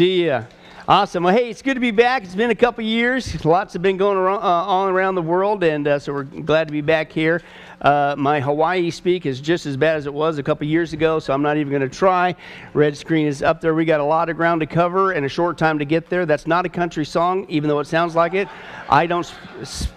[0.00, 0.44] See ya.
[0.88, 1.24] Awesome.
[1.24, 2.24] Well, hey, it's good to be back.
[2.24, 3.44] It's been a couple years.
[3.44, 6.72] Lots have been going around, uh, around the world, and uh, so we're glad to
[6.72, 7.42] be back here.
[7.80, 11.18] Uh, my Hawaii speak is just as bad as it was a couple years ago,
[11.18, 12.34] so I'm not even going to try.
[12.74, 13.74] Red screen is up there.
[13.74, 16.26] We got a lot of ground to cover and a short time to get there.
[16.26, 18.48] That's not a country song, even though it sounds like it.
[18.88, 19.32] I don't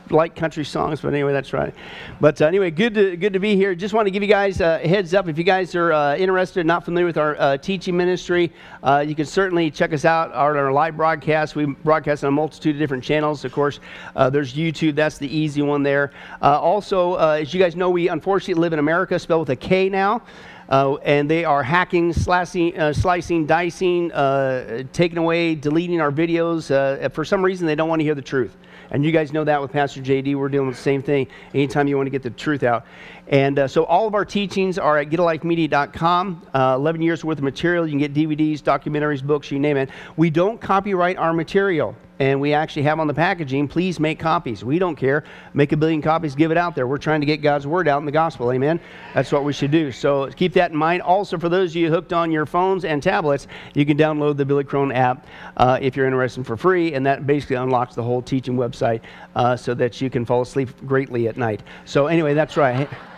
[0.10, 1.74] like country songs, but anyway, that's right.
[2.22, 3.76] But uh, anyway, good to good to be here.
[3.76, 5.28] Just want to give you guys a heads up.
[5.28, 8.52] If you guys are uh, interested, not familiar with our uh, teaching ministry,
[8.84, 11.56] uh, you can certainly check us out on our live broadcast.
[11.56, 13.44] We broadcast on a multitude of different channels.
[13.44, 13.80] Of course,
[14.16, 14.96] there's YouTube.
[14.96, 16.12] That's the easy one there.
[16.42, 20.22] Also, as you guys know, we unfortunately live in America, spelled with a K now.
[20.70, 27.12] Uh, and they are hacking, slicing, uh, slicing dicing, uh, taking away, deleting our videos.
[27.12, 28.56] for some reason, they don't want to hear the truth.
[28.94, 30.36] And you guys know that with Pastor JD.
[30.36, 32.86] We're dealing with the same thing anytime you want to get the truth out.
[33.28, 36.48] And uh, so all of our teachings are at getalifemedia.com.
[36.54, 37.88] Uh, 11 years worth of material.
[37.88, 39.90] You can get DVDs, documentaries, books, you name it.
[40.16, 44.64] We don't copyright our material and we actually have on the packaging, please make copies.
[44.64, 45.24] We don't care.
[45.54, 46.88] Make a billion copies, give it out there.
[46.88, 48.52] We're trying to get God's word out in the gospel.
[48.52, 48.80] Amen.
[49.14, 49.92] That's what we should do.
[49.92, 51.02] So keep that in mind.
[51.02, 54.46] Also, for those of you hooked on your phones and tablets, you can download the
[54.46, 58.22] Billy Crone app uh, if you're interested for free, and that basically unlocks the whole
[58.22, 59.02] teaching website
[59.36, 61.64] uh, so that you can fall asleep greatly at night.
[61.86, 62.90] So, anyway, that's right.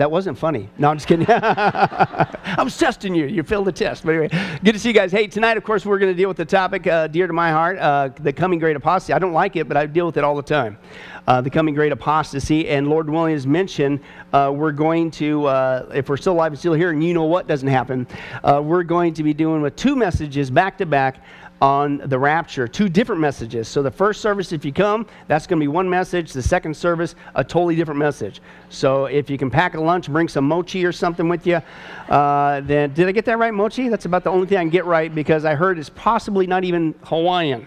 [0.00, 0.70] That wasn't funny.
[0.78, 1.26] No, I'm just kidding.
[1.28, 3.26] I was testing you.
[3.26, 4.02] You failed the test.
[4.02, 5.12] But anyway, good to see you guys.
[5.12, 7.50] Hey, tonight, of course, we're going to deal with the topic uh, dear to my
[7.50, 9.12] heart, uh, the coming great apostasy.
[9.12, 10.78] I don't like it, but I deal with it all the time.
[11.26, 12.66] Uh, the coming great apostasy.
[12.70, 14.00] And Lord willing, as mentioned,
[14.32, 17.24] uh, we're going to, uh, if we're still alive and still here, and you know
[17.24, 18.06] what doesn't happen,
[18.42, 21.22] uh, we're going to be doing with two messages back to back
[21.60, 23.68] on the rapture, two different messages.
[23.68, 26.32] So the first service, if you come, that's going to be one message.
[26.32, 28.40] The second service, a totally different message.
[28.70, 31.60] So if you can pack a lunch, bring some mochi or something with you,
[32.08, 33.88] uh, then did I get that right, mochi?
[33.88, 36.64] That's about the only thing I can get right because I heard it's possibly not
[36.64, 37.66] even Hawaiian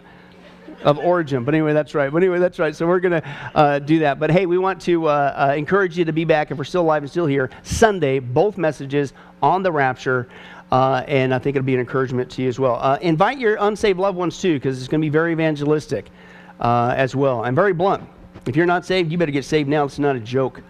[0.83, 1.43] of origin.
[1.43, 2.11] But anyway, that's right.
[2.11, 2.75] But anyway, that's right.
[2.75, 4.19] So we're going to uh, do that.
[4.19, 6.81] But hey, we want to uh, uh, encourage you to be back if we're still
[6.81, 10.29] alive and still here Sunday, both messages on the rapture.
[10.71, 12.79] Uh, and I think it'll be an encouragement to you as well.
[12.81, 16.09] Uh, invite your unsaved loved ones too, because it's going to be very evangelistic
[16.59, 17.43] uh, as well.
[17.43, 18.03] and very blunt.
[18.45, 19.85] If you're not saved, you better get saved now.
[19.85, 20.61] It's not a joke,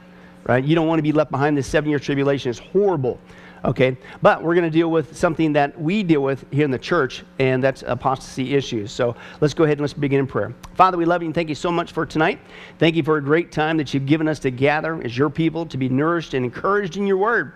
[0.45, 0.63] right?
[0.63, 2.49] You don't want to be left behind this seven year tribulation.
[2.49, 3.19] It's horrible.
[3.65, 6.77] Okay, but we're going to deal with something that we deal with here in the
[6.77, 8.91] church, and that's apostasy issues.
[8.91, 10.53] So let's go ahead and let's begin in prayer.
[10.75, 12.41] Father, we love you and thank you so much for tonight.
[12.77, 15.65] Thank you for a great time that you've given us to gather as your people
[15.67, 17.53] to be nourished and encouraged in your word,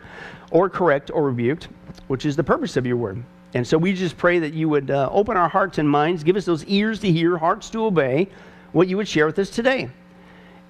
[0.52, 1.68] or correct or rebuked
[2.08, 3.24] which is the purpose of your word.
[3.54, 6.36] And so we just pray that you would uh, open our hearts and minds, give
[6.36, 8.28] us those ears to hear, hearts to obey
[8.72, 9.90] what you would share with us today.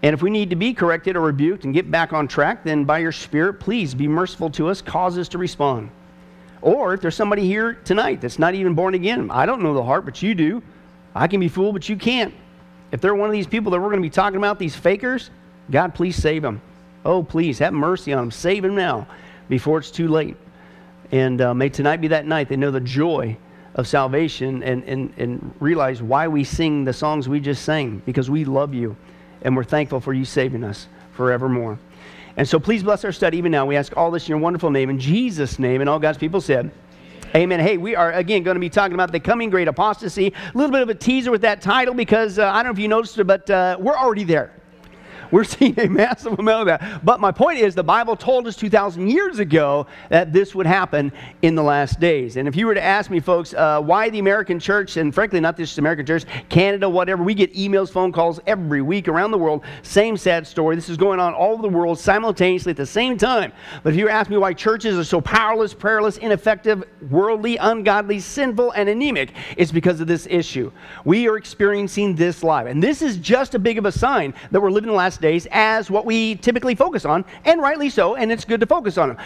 [0.03, 2.85] And if we need to be corrected or rebuked and get back on track, then
[2.85, 5.89] by your Spirit, please be merciful to us, cause us to respond.
[6.61, 9.83] Or if there's somebody here tonight that's not even born again, I don't know the
[9.83, 10.61] heart, but you do.
[11.15, 12.33] I can be fooled, but you can't.
[12.91, 15.29] If they're one of these people that we're going to be talking about, these fakers,
[15.71, 16.61] God, please save them.
[17.03, 18.31] Oh, please have mercy on them.
[18.31, 19.07] Save them now
[19.49, 20.38] before it's too late.
[21.12, 23.38] And uh, may tonight be that night they know the joy
[23.75, 28.29] of salvation and, and, and realize why we sing the songs we just sang because
[28.29, 28.95] we love you
[29.44, 31.79] and we're thankful for you saving us forevermore.
[32.35, 33.66] And so please bless our study even now.
[33.66, 36.41] We ask all this in your wonderful name, in Jesus' name, and all God's people
[36.41, 36.72] said.
[37.35, 37.59] Amen.
[37.59, 40.34] Hey, we are again going to be talking about the coming great apostasy.
[40.53, 42.79] A little bit of a teaser with that title because uh, I don't know if
[42.79, 44.53] you noticed it, but uh, we're already there.
[45.31, 47.05] We're seeing a massive amount of that.
[47.05, 51.11] But my point is, the Bible told us 2,000 years ago that this would happen
[51.41, 52.38] in the last days.
[52.38, 55.39] And if you were to ask me, folks, uh, why the American church, and frankly,
[55.39, 59.38] not just American church, Canada, whatever, we get emails, phone calls every week around the
[59.38, 59.63] world.
[59.83, 60.75] Same sad story.
[60.75, 63.51] This is going on all over the world simultaneously at the same time.
[63.83, 68.19] But if you were ask me why churches are so powerless, prayerless, ineffective, worldly, ungodly,
[68.19, 70.71] sinful, and anemic, it's because of this issue.
[71.05, 72.67] We are experiencing this live.
[72.67, 75.22] And this is just a big of a sign that we're living the last last
[75.22, 78.97] days as what we typically focus on, and rightly so, and it's good to focus
[78.97, 79.17] on them.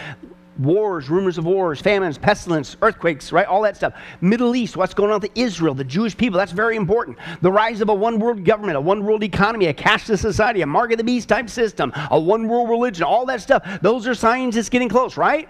[0.58, 3.46] Wars, rumors of wars, famines, pestilence, earthquakes, right?
[3.46, 3.94] All that stuff.
[4.20, 7.18] Middle East, what's going on with Israel, the Jewish people, that's very important.
[7.40, 10.66] The rise of a one world government, a one world economy, a cashless society, a
[10.66, 13.62] mark of the beast type system, a one world religion, all that stuff.
[13.80, 15.48] Those are signs it's getting close, right?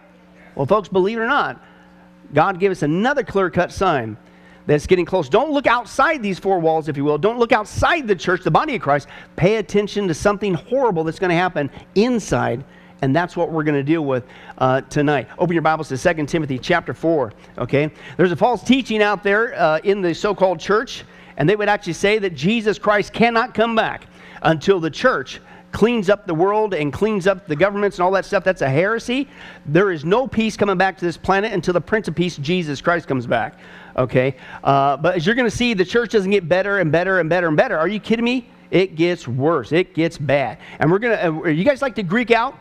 [0.55, 1.63] Well, folks, believe it or not,
[2.33, 4.17] God gave us another clear cut sign
[4.67, 5.29] that's getting close.
[5.29, 7.19] Don't look outside these four walls, if you will.
[7.19, 9.09] Don't look outside the church, the body of Christ.
[9.37, 12.65] Pay attention to something horrible that's going to happen inside,
[13.03, 14.25] and that's what we're going to deal with
[14.59, 15.29] uh, tonight.
[15.39, 17.91] Open your Bibles to 2 Timothy chapter 4, okay?
[18.17, 21.05] There's a false teaching out there uh, in the so called church,
[21.37, 24.07] and they would actually say that Jesus Christ cannot come back
[24.43, 25.41] until the church
[25.73, 28.45] cleans up the world and cleans up the governments and all that stuff.
[28.45, 29.27] That's a heresy.
[29.67, 32.81] There is no peace coming back to this planet until the Prince of Peace, Jesus
[32.81, 33.59] Christ, comes back.
[33.97, 34.37] Okay?
[34.65, 37.29] Uh, but as you're going to see, the church doesn't get better and better and
[37.29, 37.79] better and better.
[37.79, 38.49] Are you kidding me?
[38.71, 39.71] It gets worse.
[39.73, 40.59] It gets bad.
[40.79, 42.59] And we're going to, uh, you guys like to Greek out?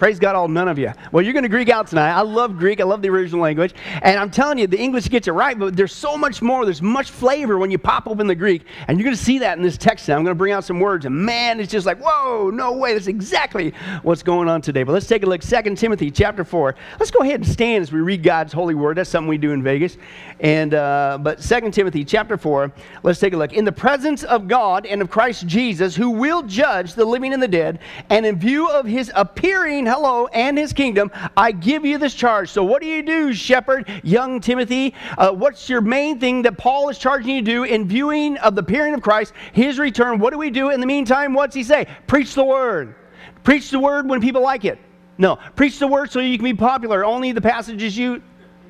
[0.00, 0.90] Praise God, all none of you.
[1.12, 2.12] Well, you're going to Greek out tonight.
[2.12, 2.80] I love Greek.
[2.80, 3.74] I love the original language.
[4.00, 6.64] And I'm telling you, the English gets it right, but there's so much more.
[6.64, 8.64] There's much flavor when you pop open the Greek.
[8.88, 10.16] And you're going to see that in this text now.
[10.16, 11.04] I'm going to bring out some words.
[11.04, 12.94] And man, it's just like, whoa, no way.
[12.94, 14.84] That's exactly what's going on today.
[14.84, 15.42] But let's take a look.
[15.42, 16.74] 2 Timothy chapter 4.
[16.98, 18.96] Let's go ahead and stand as we read God's holy word.
[18.96, 19.98] That's something we do in Vegas.
[20.40, 22.72] And uh, But 2 Timothy chapter 4,
[23.02, 23.52] let's take a look.
[23.52, 27.42] In the presence of God and of Christ Jesus, who will judge the living and
[27.42, 31.98] the dead, and in view of his appearing, hello, and his kingdom, I give you
[31.98, 32.48] this charge.
[32.48, 34.94] So, what do you do, shepherd, young Timothy?
[35.18, 38.54] Uh, what's your main thing that Paul is charging you to do in viewing of
[38.54, 40.18] the appearing of Christ, his return?
[40.20, 41.34] What do we do in the meantime?
[41.34, 41.86] What's he say?
[42.06, 42.94] Preach the word.
[43.42, 44.78] Preach the word when people like it.
[45.18, 47.04] No, preach the word so you can be popular.
[47.04, 48.22] Only the passages you.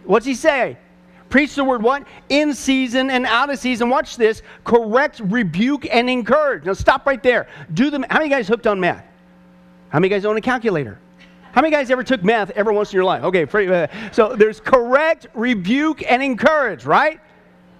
[0.05, 0.79] What's he say?
[1.29, 2.05] Preach the word what?
[2.29, 3.89] In season and out of season.
[3.89, 4.43] Watch this.
[4.65, 6.65] Correct, rebuke, and encourage.
[6.65, 7.47] Now stop right there.
[7.75, 8.05] Do them.
[8.09, 9.05] How many guys hooked on math?
[9.91, 10.99] How many guys own a calculator?
[11.53, 13.25] How many guys ever took math ever once in your life?
[13.25, 17.21] Okay, uh, so there's correct, rebuke, and encourage, right?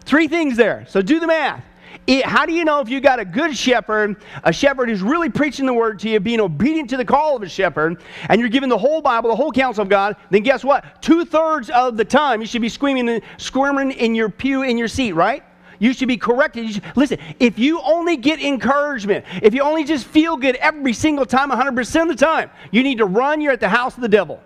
[0.05, 0.85] Three things there.
[0.89, 1.65] So do the math.
[2.07, 5.29] It, how do you know if you got a good shepherd, a shepherd who's really
[5.29, 8.51] preaching the word to you, being obedient to the call of a shepherd, and you're
[8.51, 10.17] giving the whole Bible, the whole counsel of God?
[10.31, 11.03] Then guess what?
[11.03, 14.89] Two thirds of the time you should be screaming, squirming in your pew in your
[14.89, 15.45] seat, right?
[15.81, 16.71] You should be corrected.
[16.71, 21.27] Should, listen, if you only get encouragement, if you only just feel good every single
[21.27, 23.41] time, 100% of the time, you need to run.
[23.41, 24.41] You're at the house of the devil.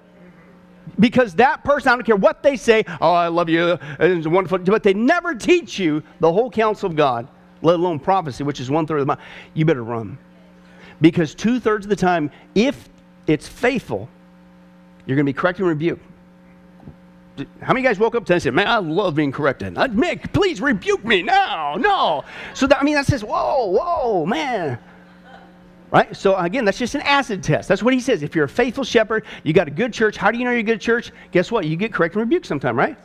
[0.99, 4.59] Because that person, I don't care what they say, oh, I love you, it's wonderful,
[4.59, 7.27] but they never teach you the whole counsel of God,
[7.63, 9.21] let alone prophecy, which is one third of the mind.
[9.55, 10.17] You better run.
[11.01, 12.89] Because two thirds of the time, if
[13.27, 14.09] it's faithful,
[15.05, 16.05] you're going to be corrected and rebuked
[17.61, 19.77] how many guys woke up today and said, Man, I love being corrected?
[19.77, 21.75] I'd, Mick, please rebuke me now.
[21.77, 22.25] No.
[22.55, 24.79] So, that, I mean, that says, Whoa, whoa, man.
[25.91, 26.17] Right?
[26.17, 27.69] So, again, that's just an acid test.
[27.69, 28.23] That's what he says.
[28.23, 30.17] If you're a faithful shepherd, you got a good church.
[30.17, 31.13] How do you know you're a good church?
[31.31, 31.67] Guess what?
[31.67, 32.97] You get corrected and rebuked sometime, right?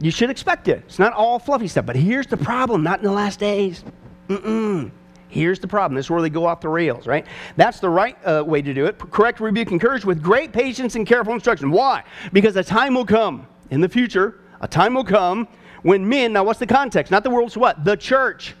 [0.00, 0.82] You should expect it.
[0.86, 1.86] It's not all fluffy stuff.
[1.86, 3.84] But here's the problem not in the last days.
[4.28, 4.90] Mm-mm.
[5.30, 5.94] Here's the problem.
[5.96, 7.24] This is where they go off the rails, right?
[7.56, 8.98] That's the right uh, way to do it.
[8.98, 11.70] Correct, rebuke, encourage with great patience and careful instruction.
[11.70, 12.02] Why?
[12.32, 15.46] Because a time will come in the future, a time will come
[15.82, 17.10] when men, now what's the context?
[17.10, 17.84] Not the world's what?
[17.84, 18.54] The church.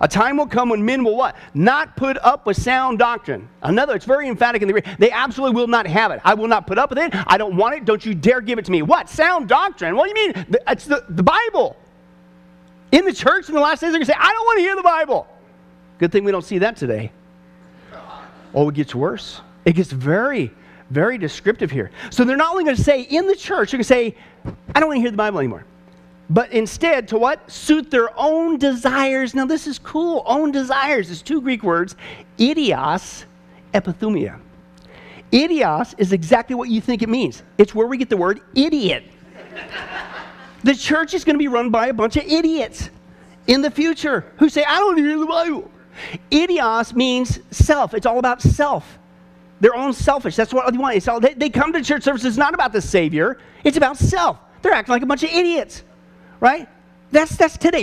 [0.00, 1.36] A time will come when men will what?
[1.52, 3.48] Not put up with sound doctrine.
[3.62, 4.86] Another, it's very emphatic in the Greek.
[4.98, 6.20] They absolutely will not have it.
[6.24, 7.14] I will not put up with it.
[7.28, 7.84] I don't want it.
[7.84, 8.82] Don't you dare give it to me.
[8.82, 9.08] What?
[9.08, 9.94] Sound doctrine.
[9.94, 10.46] What do you mean?
[10.66, 11.76] It's the, the Bible.
[12.90, 14.62] In the church in the last days, they're going to say, I don't want to
[14.62, 15.28] hear the Bible.
[15.98, 17.10] Good thing we don't see that today.
[18.54, 19.40] Oh, it gets worse.
[19.64, 20.52] It gets very,
[20.90, 21.90] very descriptive here.
[22.10, 24.16] So they're not only going to say in the church, they're going to say,
[24.74, 25.64] I don't want to hear the Bible anymore.
[26.30, 27.50] But instead, to what?
[27.50, 29.34] Suit their own desires.
[29.34, 30.22] Now, this is cool.
[30.26, 31.96] Own desires is two Greek words
[32.38, 33.24] idios,
[33.72, 34.40] epithumia.
[35.32, 37.42] Idios is exactly what you think it means.
[37.58, 39.04] It's where we get the word idiot.
[40.62, 42.88] the church is going to be run by a bunch of idiots
[43.46, 45.70] in the future who say, I don't hear the Bible.
[46.30, 47.94] Idios means self.
[47.94, 48.98] It's all about self.
[49.60, 50.36] Their own selfish.
[50.36, 50.96] That's what they want.
[50.96, 53.38] It's all, they, they come to church services It's not about the Savior.
[53.62, 54.38] It's about self.
[54.62, 55.84] They're acting like a bunch of idiots,
[56.40, 56.68] right?
[57.10, 57.82] That's that's today.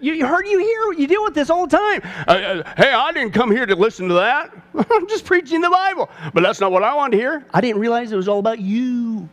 [0.00, 2.00] You heard you hear you deal with this all the time.
[2.26, 4.50] Uh, uh, hey, I didn't come here to listen to that.
[4.90, 6.08] I'm just preaching the Bible.
[6.32, 7.46] But that's not what I wanted to hear.
[7.52, 9.28] I didn't realize it was all about you.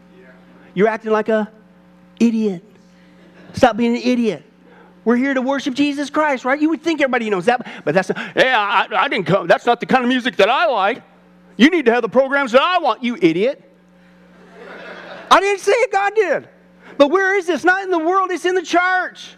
[0.73, 1.49] You're acting like a
[2.19, 2.63] idiot.
[3.53, 4.43] Stop being an idiot.
[5.05, 6.59] We're here to worship Jesus Christ, right?
[6.59, 9.47] You would think everybody knows that, but that's not, hey, I, I didn't come.
[9.47, 11.01] That's not the kind of music that I like.
[11.57, 13.63] You need to have the programs that I want, you idiot.
[15.31, 16.49] I didn't say it, God did.
[16.97, 17.63] But where is this?
[17.63, 19.35] Not in the world, it's in the church.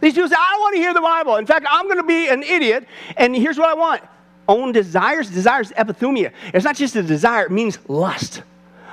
[0.00, 1.36] These people say, I don't want to hear the Bible.
[1.36, 2.86] In fact, I'm going to be an idiot,
[3.16, 4.02] and here's what I want
[4.48, 5.30] own desires.
[5.30, 6.32] Desires epithumia.
[6.52, 8.42] It's not just a desire, it means lust.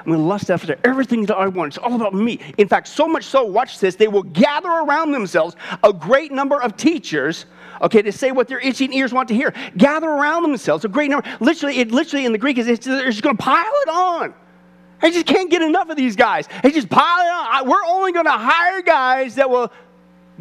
[0.02, 1.76] I'm going to lust after everything that I want.
[1.76, 2.40] It's all about me.
[2.58, 6.62] In fact, so much so, watch this, they will gather around themselves a great number
[6.62, 7.46] of teachers
[7.82, 9.54] okay, to say what their itching ears want to hear.
[9.78, 11.28] Gather around themselves, a great number.
[11.40, 14.34] Literally, it literally in the Greek is they're just going to pile it on.
[15.02, 16.48] I just can't get enough of these guys.
[16.62, 17.70] They just pile it on.
[17.70, 19.72] We're only going to hire guys that will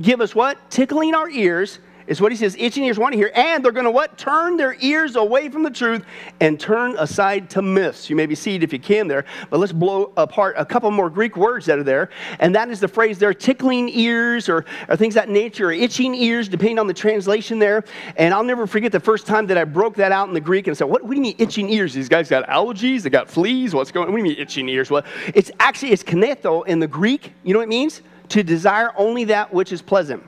[0.02, 0.58] give us what?
[0.70, 1.78] Tickling our ears
[2.10, 4.18] is what he says, itching ears want to hear, and they're going to what?
[4.18, 6.04] Turn their ears away from the truth
[6.40, 8.10] and turn aside to myths.
[8.10, 11.08] You maybe see it if you can there, but let's blow apart a couple more
[11.08, 14.96] Greek words that are there, and that is the phrase there, tickling ears or, or
[14.96, 17.84] things that nature, or itching ears, depending on the translation there.
[18.16, 20.66] And I'll never forget the first time that I broke that out in the Greek
[20.66, 21.94] and said, what, what do you mean itching ears?
[21.94, 24.12] These guys got allergies, they got fleas, what's going on?
[24.12, 24.90] What do you mean itching ears?
[24.90, 27.32] Well, it's actually, it's kinetho in the Greek.
[27.44, 28.02] You know what it means?
[28.30, 30.22] to desire only that which is pleasant.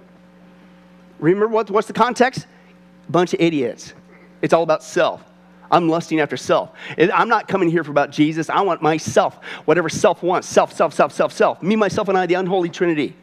[1.23, 2.47] Remember what, what's the context?
[3.09, 3.95] Bunch of idiots.
[4.43, 5.25] It's all about self.
[5.71, 6.73] I'm lusting after self.
[6.99, 8.51] I'm not coming here for about Jesus.
[8.51, 10.47] I want myself, whatever self wants.
[10.47, 11.63] Self, self, self, self, self.
[11.63, 13.17] Me, myself, and I, the unholy trinity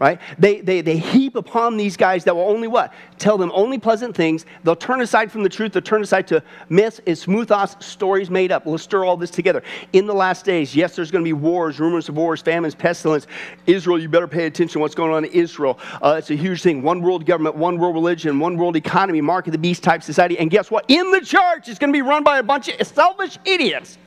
[0.00, 0.18] right?
[0.38, 2.92] They, they, they heap upon these guys that will only what?
[3.18, 4.46] Tell them only pleasant things.
[4.64, 5.72] They'll turn aside from the truth.
[5.72, 8.64] They'll turn aside to myths and smoothos, stories made up.
[8.64, 9.62] We'll stir all this together.
[9.92, 13.26] In the last days, yes, there's going to be wars, rumors of wars, famines, pestilence.
[13.66, 15.78] Israel, you better pay attention to what's going on in Israel.
[16.00, 16.80] Uh, it's a huge thing.
[16.80, 20.38] One world government, one world religion, one world economy, mark of the beast type society.
[20.38, 20.86] And guess what?
[20.88, 23.98] In the church, it's going to be run by a bunch of selfish idiots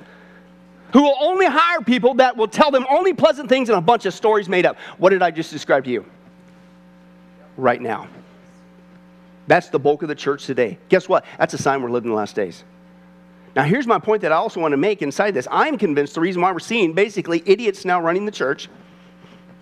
[0.94, 4.06] who will only hire people that will tell them only pleasant things and a bunch
[4.06, 4.78] of stories made up.
[5.00, 6.06] What did I just describe to you?
[7.58, 8.08] Right now.
[9.48, 10.78] That's the bulk of the church today.
[10.90, 11.26] Guess what?
[11.38, 12.64] That's a sign we're living the last days.
[13.56, 15.48] Now, here's my point that I also want to make inside this.
[15.52, 18.70] I'm convinced the reason why we're seeing basically idiots now running the church.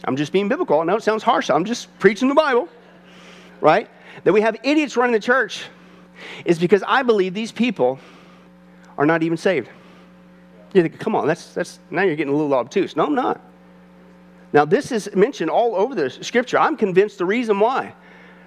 [0.03, 0.79] I'm just being biblical.
[0.79, 1.49] I know it sounds harsh.
[1.49, 2.69] I'm just preaching the Bible,
[3.59, 3.89] right?
[4.23, 5.65] That we have idiots running the church
[6.45, 7.99] is because I believe these people
[8.97, 9.69] are not even saved.
[10.73, 12.95] You think, come on, that's, that's, now you're getting a little obtuse.
[12.95, 13.41] No, I'm not.
[14.53, 16.57] Now, this is mentioned all over the scripture.
[16.59, 17.93] I'm convinced the reason why.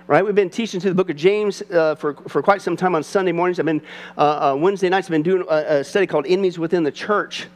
[0.07, 0.23] Right?
[0.23, 3.03] We've been teaching through the book of James uh, for, for quite some time on
[3.03, 3.59] Sunday mornings.
[3.59, 3.81] I've been,
[4.19, 7.47] uh, uh, Wednesday nights, I've been doing a, a study called Enemies Within the Church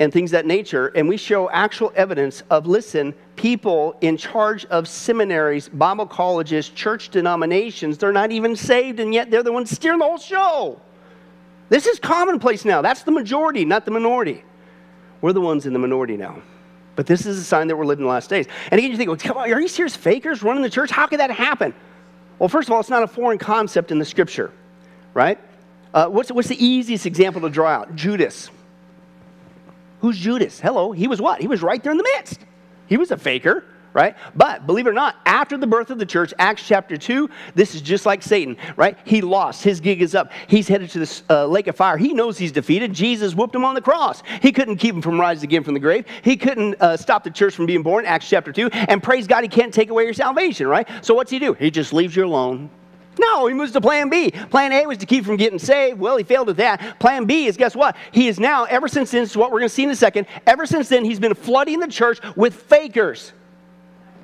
[0.00, 0.88] and things that nature.
[0.88, 7.10] And we show actual evidence of, listen, people in charge of seminaries, Bible colleges, church
[7.10, 10.80] denominations, they're not even saved, and yet they're the ones steering the whole show.
[11.72, 12.82] This is commonplace now.
[12.82, 14.44] That's the majority, not the minority.
[15.22, 16.42] We're the ones in the minority now.
[16.96, 18.46] But this is a sign that we're living the last days.
[18.70, 19.96] And again, you think, well, come on, are you serious?
[19.96, 20.90] Fakers running the church?
[20.90, 21.72] How could that happen?
[22.38, 24.52] Well, first of all, it's not a foreign concept in the scripture,
[25.14, 25.38] right?
[25.94, 27.96] Uh, what's, what's the easiest example to draw out?
[27.96, 28.50] Judas.
[30.02, 30.60] Who's Judas?
[30.60, 31.40] Hello, he was what?
[31.40, 32.38] He was right there in the midst.
[32.86, 33.64] He was a faker
[33.94, 34.16] right?
[34.34, 37.74] But believe it or not, after the birth of the church, Acts chapter 2, this
[37.74, 38.98] is just like Satan, right?
[39.04, 39.62] He lost.
[39.62, 40.32] His gig is up.
[40.46, 41.96] He's headed to the uh, lake of fire.
[41.96, 42.92] He knows he's defeated.
[42.92, 44.22] Jesus whooped him on the cross.
[44.40, 46.06] He couldn't keep him from rising again from the grave.
[46.22, 48.70] He couldn't uh, stop the church from being born, Acts chapter 2.
[48.72, 50.88] And praise God, he can't take away your salvation, right?
[51.02, 51.54] So what's he do?
[51.54, 52.70] He just leaves you alone.
[53.18, 54.30] No, he moves to plan B.
[54.30, 55.98] Plan A was to keep from getting saved.
[55.98, 56.98] Well, he failed at that.
[56.98, 57.96] Plan B is guess what?
[58.10, 59.96] He is now, ever since then, this is what we're going to see in a
[59.96, 63.34] second, ever since then, he's been flooding the church with fakers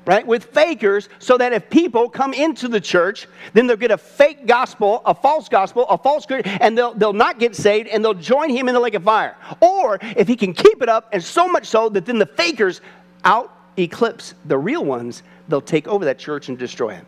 [0.09, 3.97] right, with fakers, so that if people come into the church, then they'll get a
[3.97, 8.15] fake gospel, a false gospel, a false and they'll, they'll not get saved and they'll
[8.15, 9.37] join him in the lake of fire.
[9.61, 12.81] Or if he can keep it up, and so much so that then the fakers
[13.23, 17.05] out eclipse the real ones, they'll take over that church and destroy it.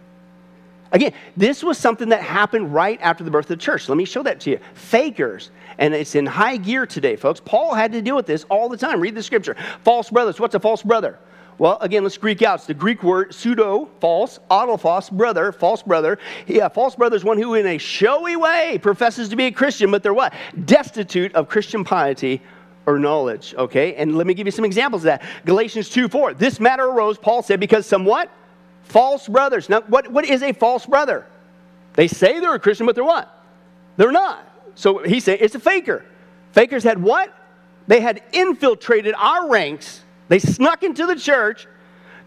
[0.92, 3.90] Again, this was something that happened right after the birth of the church.
[3.90, 4.60] Let me show that to you.
[4.76, 7.42] Fakers, and it's in high gear today, folks.
[7.44, 9.00] Paul had to deal with this all the time.
[9.00, 9.56] Read the scripture.
[9.84, 10.40] False brothers.
[10.40, 11.18] What's a false brother?
[11.58, 12.60] Well, again, let's Greek out.
[12.60, 16.18] It's the Greek word pseudo, false, adelphos, brother, false brother.
[16.48, 19.52] Yeah, uh, false brother is one who in a showy way professes to be a
[19.52, 20.34] Christian, but they're what?
[20.66, 22.42] Destitute of Christian piety
[22.86, 23.96] or knowledge, okay?
[23.96, 25.24] And let me give you some examples of that.
[25.46, 26.34] Galatians 2 4.
[26.34, 28.30] This matter arose, Paul said, because some what?
[28.84, 29.70] False brothers.
[29.70, 31.26] Now, what, what is a false brother?
[31.94, 33.44] They say they're a Christian, but they're what?
[33.98, 34.48] They're not.
[34.76, 36.06] So he said it's a faker.
[36.54, 37.34] Fakers had what?
[37.88, 41.68] They had infiltrated our ranks they snuck into the church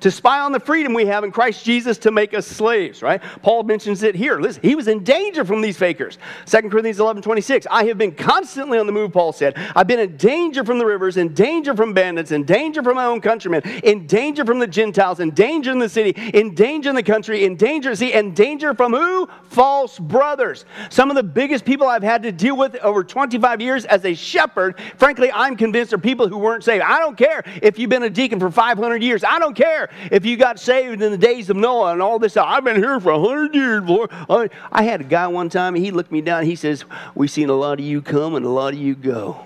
[0.04, 3.22] to spy on the freedom we have in Christ Jesus to make us slaves, right?
[3.40, 4.38] Paul mentions it here.
[4.38, 6.18] Listen, he was in danger from these fakers.
[6.44, 7.66] 2 Corinthians 11 26.
[7.70, 9.54] I have been constantly on the move, Paul said.
[9.74, 13.06] I've been in danger from the rivers, in danger from bandits, in danger from my
[13.06, 16.96] own countrymen, in danger from the Gentiles, in danger in the city, in danger in
[16.96, 19.26] the country, in danger, see, in danger from who?
[19.44, 20.66] False brothers.
[20.90, 24.12] Some of the biggest people I've had to deal with over 25 years as a
[24.12, 26.84] shepherd, frankly, I'm convinced are people who weren't saved.
[26.84, 29.24] I don't care if you've been a deacon for 500 years.
[29.24, 32.36] I don't care if you got saved in the days of Noah and all this,
[32.36, 34.50] I've been here for a hundred years, Lord.
[34.72, 36.84] I had a guy one time, he looked me down, he says,
[37.14, 39.44] We've seen a lot of you come and a lot of you go.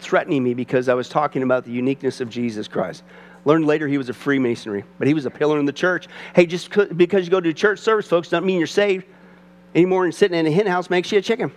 [0.00, 3.02] Threatening me because I was talking about the uniqueness of Jesus Christ.
[3.44, 6.08] Learned later he was a Freemasonry, but he was a pillar in the church.
[6.34, 9.06] Hey, just because you go to church service, folks, doesn't mean you're saved.
[9.74, 11.52] Any more than sitting in a hen house makes you a chicken.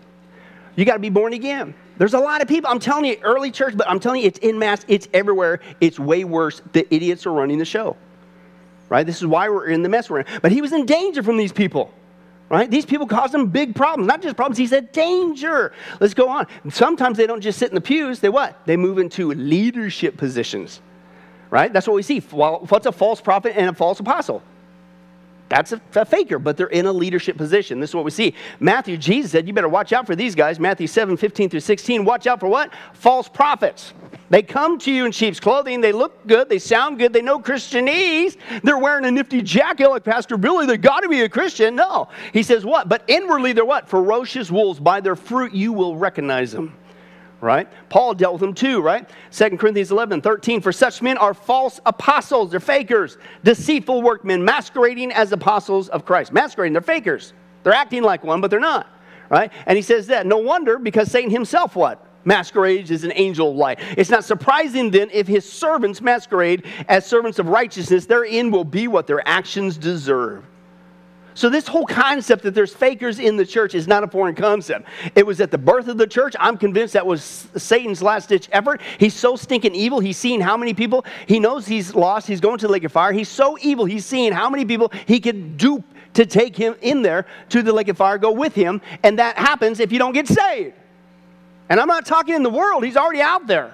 [0.76, 1.74] You got to be born again.
[2.02, 2.68] There's a lot of people.
[2.68, 4.84] I'm telling you, early church, but I'm telling you, it's in mass.
[4.88, 5.60] It's everywhere.
[5.80, 6.60] It's way worse.
[6.72, 7.96] The idiots are running the show.
[8.90, 9.06] Right?
[9.06, 10.26] This is why we're in the mess we're in.
[10.42, 11.94] But he was in danger from these people.
[12.50, 12.72] Right?
[12.72, 14.08] These people caused him big problems.
[14.08, 15.74] Not just problems, he said danger.
[16.00, 16.48] Let's go on.
[16.72, 18.20] Sometimes they don't just sit in the pews.
[18.20, 18.60] They what?
[18.66, 20.82] They move into leadership positions.
[21.52, 21.72] Right?
[21.72, 22.20] That's what we see.
[22.20, 24.42] What's a false prophet and a false apostle?
[25.52, 27.82] That's a, a, faker, but they're in a leadership position.
[27.82, 28.34] This is what we see.
[28.62, 30.62] Matthew, Jesus said, you better watch out for these guys.
[30.62, 32.06] Matthew 7, 15 through 16.
[32.06, 32.72] Watch out for what?
[32.94, 33.94] False prophets.
[34.30, 35.82] They come to you in sheep's clothing.
[35.82, 36.48] They look good.
[36.48, 37.12] They sound good.
[37.12, 38.38] They know Christianese.
[38.64, 40.66] They're wearing a nifty jacket like Pastor Billy.
[40.66, 41.76] They got to be a Christian.
[41.76, 42.08] No.
[42.32, 42.88] He says what?
[42.88, 43.90] But inwardly they're what?
[43.90, 44.80] Ferocious wolves.
[44.80, 46.74] By their fruit you will recognize them
[47.42, 47.68] right?
[47.90, 49.10] Paul dealt with them too, right?
[49.32, 50.62] 2 Corinthians 11, 13.
[50.62, 52.52] For such men are false apostles.
[52.52, 56.32] They're fakers, deceitful workmen, masquerading as apostles of Christ.
[56.32, 57.34] Masquerading, they're fakers.
[57.64, 58.88] They're acting like one, but they're not,
[59.30, 59.52] right?
[59.66, 60.26] And he says that.
[60.26, 62.08] No wonder, because Satan himself, what?
[62.24, 63.80] Masquerades as an angel of light.
[63.98, 68.64] It's not surprising then if his servants masquerade as servants of righteousness, their end will
[68.64, 70.46] be what their actions deserve.
[71.34, 74.88] So, this whole concept that there's fakers in the church is not a foreign concept.
[75.16, 76.36] It was at the birth of the church.
[76.40, 78.82] I'm convinced that was Satan's last ditch effort.
[78.98, 80.00] He's so stinking evil.
[80.00, 82.28] He's seen how many people, he knows he's lost.
[82.28, 83.14] He's going to the lake of fire.
[83.14, 83.86] He's so evil.
[83.86, 87.72] He's seeing how many people he can dupe to take him in there to the
[87.72, 88.82] lake of fire, go with him.
[89.04, 90.76] And that happens if you don't get saved.
[91.70, 93.74] And I'm not talking in the world, he's already out there.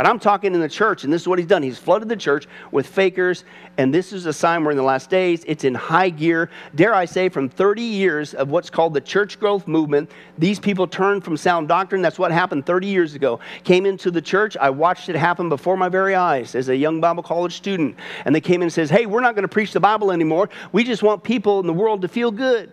[0.00, 1.62] But I'm talking in the church, and this is what he's done.
[1.62, 3.44] He's flooded the church with fakers,
[3.76, 5.44] and this is a sign we're in the last days.
[5.46, 6.48] It's in high gear.
[6.74, 10.86] Dare I say, from 30 years of what's called the church growth movement, these people
[10.86, 12.00] turned from sound doctrine.
[12.00, 13.40] That's what happened 30 years ago.
[13.62, 14.56] Came into the church.
[14.56, 17.94] I watched it happen before my very eyes as a young Bible college student.
[18.24, 20.48] And they came in and says, hey, we're not going to preach the Bible anymore.
[20.72, 22.72] We just want people in the world to feel good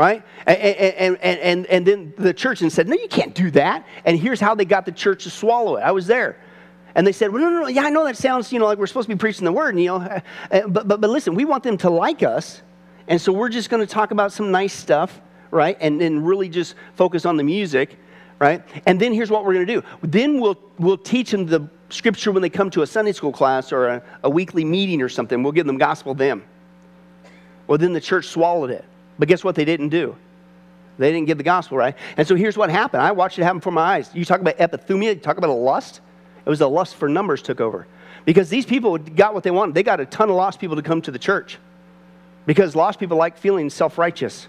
[0.00, 0.22] right?
[0.46, 3.86] And, and, and, and, and then the church and said, no, you can't do that.
[4.06, 5.82] And here's how they got the church to swallow it.
[5.82, 6.38] I was there.
[6.94, 8.78] And they said, well, no, no, no, yeah, I know that sounds, you know, like
[8.78, 10.20] we're supposed to be preaching the word, you know, uh,
[10.68, 12.62] but, but, but listen, we want them to like us.
[13.08, 15.76] And so we're just going to talk about some nice stuff, right?
[15.82, 17.98] And then really just focus on the music,
[18.38, 18.62] right?
[18.86, 19.82] And then here's what we're going to do.
[20.00, 23.70] Then we'll, we'll teach them the scripture when they come to a Sunday school class
[23.70, 25.42] or a, a weekly meeting or something.
[25.42, 26.42] We'll give them gospel them.
[27.66, 28.86] Well, then the church swallowed it.
[29.20, 30.16] But guess what they didn't do?
[30.96, 31.94] They didn't give the gospel, right?
[32.16, 33.02] And so here's what happened.
[33.02, 34.10] I watched it happen before my eyes.
[34.14, 36.00] You talk about epithumia, you talk about a lust.
[36.44, 37.86] It was a lust for numbers took over.
[38.24, 39.74] Because these people got what they wanted.
[39.74, 41.58] They got a ton of lost people to come to the church.
[42.46, 44.48] Because lost people like feeling self righteous.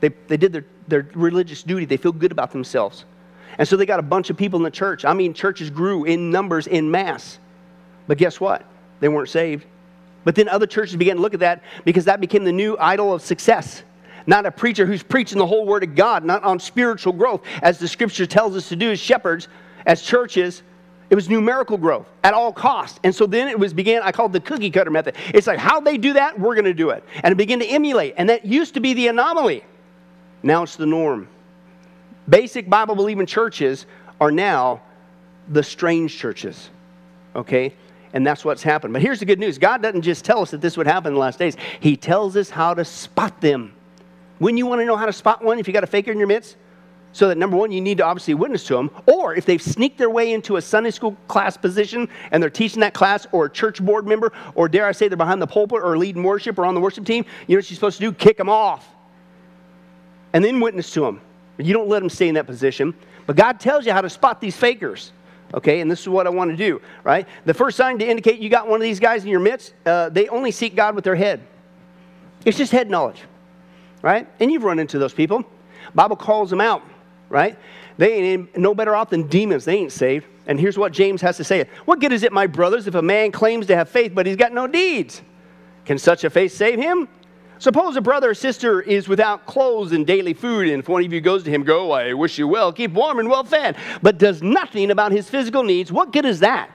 [0.00, 3.06] They, they did their, their religious duty, they feel good about themselves.
[3.56, 5.06] And so they got a bunch of people in the church.
[5.06, 7.38] I mean, churches grew in numbers, in mass.
[8.06, 8.66] But guess what?
[9.00, 9.64] They weren't saved.
[10.24, 13.14] But then other churches began to look at that because that became the new idol
[13.14, 13.82] of success
[14.26, 17.78] not a preacher who's preaching the whole word of God, not on spiritual growth, as
[17.78, 19.48] the scripture tells us to do as shepherds,
[19.86, 20.62] as churches.
[21.10, 22.98] It was numerical growth at all costs.
[23.04, 25.16] And so then it was began, I call the cookie cutter method.
[25.34, 27.04] It's like how they do that, we're going to do it.
[27.22, 28.14] And it began to emulate.
[28.16, 29.64] And that used to be the anomaly.
[30.42, 31.28] Now it's the norm.
[32.28, 33.86] Basic Bible believing churches
[34.20, 34.80] are now
[35.48, 36.70] the strange churches.
[37.36, 37.74] Okay?
[38.14, 38.92] And that's what's happened.
[38.92, 41.14] But here's the good news God doesn't just tell us that this would happen in
[41.14, 43.74] the last days, He tells us how to spot them.
[44.44, 46.18] When you want to know how to spot one, if you got a faker in
[46.18, 46.56] your midst,
[47.12, 49.96] so that number one, you need to obviously witness to them, or if they've sneaked
[49.96, 53.50] their way into a Sunday school class position and they're teaching that class, or a
[53.50, 56.66] church board member, or dare I say they're behind the pulpit or leading worship or
[56.66, 58.12] on the worship team, you know what you're supposed to do?
[58.12, 58.86] Kick them off.
[60.34, 61.22] And then witness to them.
[61.56, 62.92] You don't let them stay in that position.
[63.26, 65.12] But God tells you how to spot these fakers.
[65.54, 67.26] Okay, and this is what I want to do, right?
[67.46, 70.10] The first sign to indicate you got one of these guys in your midst, uh,
[70.10, 71.40] they only seek God with their head.
[72.44, 73.22] It's just head knowledge
[74.04, 74.28] right?
[74.38, 75.44] And you've run into those people.
[75.94, 76.82] Bible calls them out,
[77.30, 77.58] right?
[77.96, 79.64] They ain't no better off than demons.
[79.64, 80.26] They ain't saved.
[80.46, 83.02] And here's what James has to say What good is it, my brothers, if a
[83.02, 85.22] man claims to have faith, but he's got no deeds?
[85.86, 87.08] Can such a faith save him?
[87.58, 91.10] Suppose a brother or sister is without clothes and daily food, and if one of
[91.10, 94.18] you goes to him, Go, I wish you well, keep warm and well fed, but
[94.18, 96.70] does nothing about his physical needs, what good is that?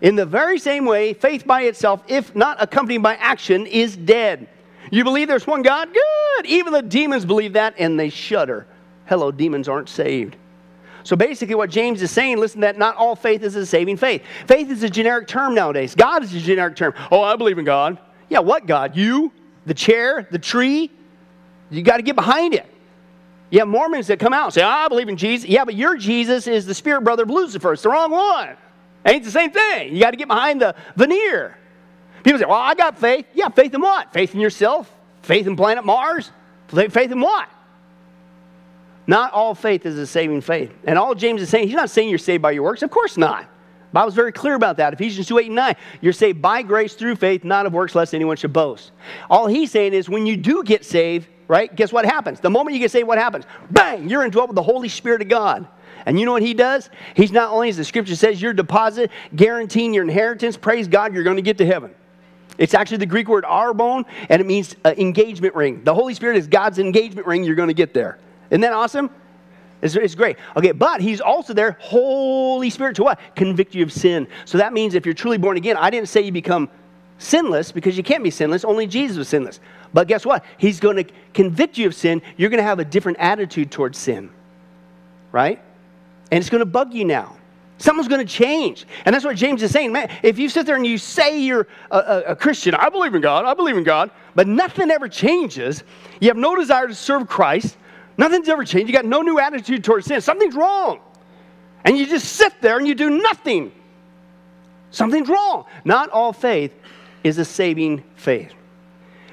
[0.00, 4.48] In the very same way, faith by itself, if not accompanied by action, is dead.
[4.92, 5.88] You believe there's one God?
[5.92, 6.46] Good.
[6.46, 8.66] Even the demons believe that and they shudder.
[9.06, 10.36] Hello, demons aren't saved.
[11.02, 14.22] So basically, what James is saying, listen, that not all faith is a saving faith.
[14.46, 15.94] Faith is a generic term nowadays.
[15.94, 16.92] God is a generic term.
[17.10, 17.98] Oh, I believe in God.
[18.28, 18.94] Yeah, what God?
[18.94, 19.32] You?
[19.64, 20.28] The chair?
[20.30, 20.90] The tree?
[21.70, 22.66] You got to get behind it.
[23.48, 25.48] You have Mormons that come out and say, I believe in Jesus.
[25.48, 27.72] Yeah, but your Jesus is the spirit brother of Lucifer.
[27.72, 28.56] It's the wrong one.
[29.06, 29.94] Ain't the same thing.
[29.94, 31.56] You got to get behind the veneer.
[32.22, 33.26] People say, well, I got faith.
[33.34, 34.12] Yeah, faith in what?
[34.12, 34.92] Faith in yourself?
[35.22, 36.30] Faith in planet Mars?
[36.68, 37.48] Faith in what?
[39.06, 40.72] Not all faith is a saving faith.
[40.84, 42.82] And all James is saying, he's not saying you're saved by your works.
[42.82, 43.48] Of course not.
[43.92, 44.94] Bible's very clear about that.
[44.94, 45.76] Ephesians 2, 8, and 9.
[46.00, 48.92] You're saved by grace through faith, not of works, lest anyone should boast.
[49.28, 52.40] All he's saying is when you do get saved, right, guess what happens?
[52.40, 53.44] The moment you get saved, what happens?
[53.70, 54.08] Bang!
[54.08, 55.66] You're indwelt with the Holy Spirit of God.
[56.06, 56.88] And you know what he does?
[57.14, 60.56] He's not only, as the scripture says, your deposit, guaranteeing your inheritance.
[60.56, 61.94] Praise God, you're going to get to heaven.
[62.58, 65.82] It's actually the Greek word arrabon, and it means uh, engagement ring.
[65.84, 67.44] The Holy Spirit is God's engagement ring.
[67.44, 68.18] You're going to get there.
[68.50, 69.10] Isn't that awesome?
[69.80, 70.36] It's, it's, great.
[70.56, 73.18] Okay, but he's also there, Holy Spirit, to what?
[73.34, 74.28] Convict you of sin.
[74.44, 76.70] So that means if you're truly born again, I didn't say you become
[77.18, 78.64] sinless because you can't be sinless.
[78.64, 79.58] Only Jesus was sinless.
[79.92, 80.44] But guess what?
[80.56, 82.22] He's going to convict you of sin.
[82.36, 84.30] You're going to have a different attitude towards sin,
[85.32, 85.60] right?
[86.30, 87.36] And it's going to bug you now.
[87.82, 88.86] Something's going to change.
[89.04, 89.90] And that's what James is saying.
[89.90, 93.12] Man, if you sit there and you say you're a, a, a, Christian, I believe
[93.12, 95.82] in God, I believe in God, but nothing ever changes,
[96.20, 97.76] you have no desire to serve Christ,
[98.16, 101.00] nothing's ever changed, you got no new attitude towards sin, something's wrong.
[101.84, 103.72] And you just sit there and you do nothing.
[104.92, 105.64] Something's wrong.
[105.84, 106.72] Not all faith
[107.24, 108.52] is a saving faith.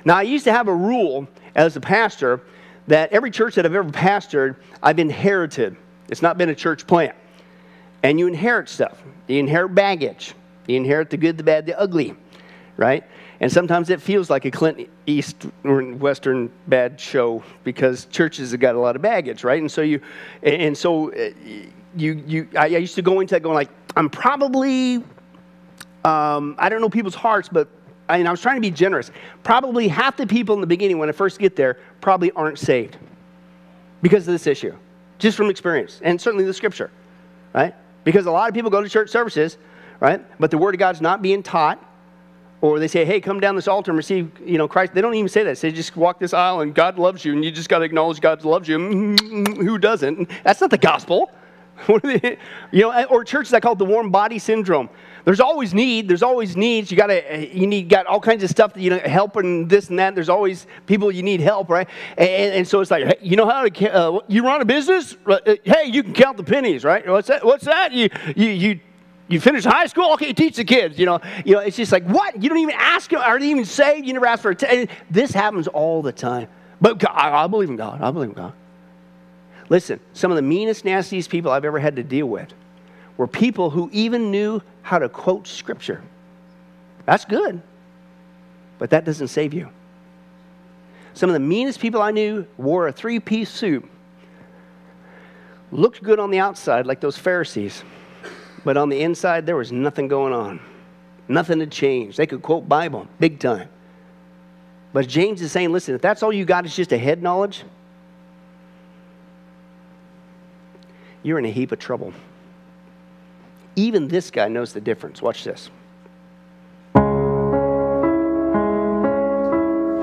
[0.06, 2.42] Now, I used to have a rule as a pastor
[2.88, 5.78] that every church that I've ever pastored, I've inherited.
[6.08, 7.16] It's not been a church plant.
[8.04, 9.02] And you inherit stuff.
[9.28, 10.34] You inherit baggage.
[10.68, 12.16] You inherit the good, the bad, the ugly,
[12.78, 13.04] right?
[13.40, 18.60] And sometimes it feels like a Clint East or Western bad show because churches have
[18.60, 19.60] got a lot of baggage, right?
[19.60, 20.02] And so you,
[20.44, 21.32] and so uh,
[21.96, 24.98] you, you, I used to go into that going like, I'm probably,
[26.04, 27.68] um, I don't know people's hearts, but
[28.10, 29.12] I, mean, I was trying to be generous.
[29.44, 32.98] Probably half the people in the beginning, when I first get there, probably aren't saved
[34.02, 34.76] because of this issue,
[35.18, 36.92] just from experience, and certainly the scripture,
[37.54, 37.74] right?
[38.04, 39.58] Because a lot of people go to church services,
[40.00, 40.24] right?
[40.40, 41.84] But the word of God's not being taught,
[42.62, 45.16] or they say, "Hey, come down this altar and receive, you know, Christ." They don't
[45.16, 45.58] even say that.
[45.58, 48.20] They just walk this aisle and God loves you, and you just got to acknowledge
[48.22, 48.78] God loves you.
[49.18, 50.30] Who doesn't?
[50.44, 51.32] That's not the gospel.
[51.88, 52.38] you
[52.74, 54.90] know, or churches that call it the warm body syndrome.
[55.26, 56.08] There's always need.
[56.08, 56.92] There's always needs.
[56.92, 59.70] You got to you need got all kinds of stuff that you know help and
[59.70, 60.16] this and that.
[60.16, 61.88] There's always people you need help, right?
[62.18, 65.18] And, and so it's like hey, you know how to uh, you run a business.
[65.26, 67.08] Uh, hey, you can count the pennies, right?
[67.08, 67.46] What's that?
[67.46, 67.92] What's that?
[67.92, 68.80] You you you
[69.28, 70.98] you finish high school, okay, teach the kids.
[70.98, 72.42] You know, you know, it's just like what?
[72.42, 73.22] You don't even ask them.
[73.22, 74.08] Are they even saved?
[74.08, 74.90] You never ask for it.
[75.10, 76.48] This happens all the time.
[76.82, 78.02] But God, I believe in God.
[78.02, 78.54] I believe in God.
[79.70, 82.52] Listen, some of the meanest, nastiest people I've ever had to deal with
[83.20, 86.02] were people who even knew how to quote scripture.
[87.06, 87.62] That's good,
[88.78, 89.70] but that doesn't save you.
[91.16, 93.86] Some of the meanest people I knew wore a three piece suit,
[95.70, 97.84] looked good on the outside like those Pharisees,
[98.64, 100.62] but on the inside there was nothing going on.
[101.28, 102.16] Nothing had changed.
[102.16, 103.68] They could quote Bible big time.
[104.94, 107.66] But James is saying, listen, if that's all you got is just a head knowledge,
[111.22, 112.14] you're in a heap of trouble.
[113.76, 115.22] Even this guy knows the difference.
[115.22, 115.70] Watch this.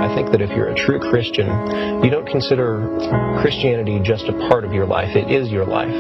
[0.07, 1.47] I think that if you're a true Christian,
[2.05, 2.87] you don't consider
[3.41, 5.95] Christianity just a part of your life, it is your life.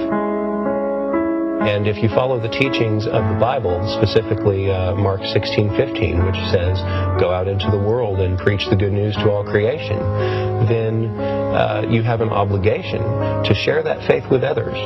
[1.66, 6.78] And if you follow the teachings of the Bible, specifically uh, Mark 16:15, which says,
[7.18, 9.98] "Go out into the world and preach the good news to all creation,"
[10.68, 13.02] then uh, you have an obligation
[13.42, 14.76] to share that faith with others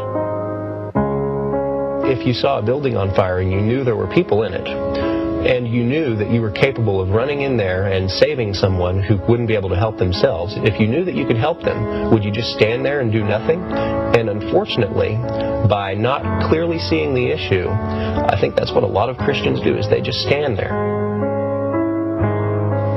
[2.11, 4.67] if you saw a building on fire and you knew there were people in it,
[4.67, 9.17] and you knew that you were capable of running in there and saving someone who
[9.29, 12.25] wouldn't be able to help themselves, if you knew that you could help them, would
[12.25, 13.63] you just stand there and do nothing?
[13.63, 15.17] And unfortunately,
[15.69, 19.79] by not clearly seeing the issue, I think that's what a lot of Christians do
[19.79, 21.00] is they just stand there.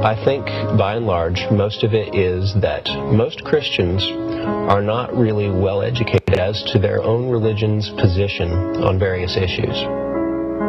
[0.04, 0.46] I think
[0.78, 6.38] by and large, most of it is that most Christians are not really well educated
[6.38, 8.52] as to their own religion's position
[8.84, 9.74] on various issues.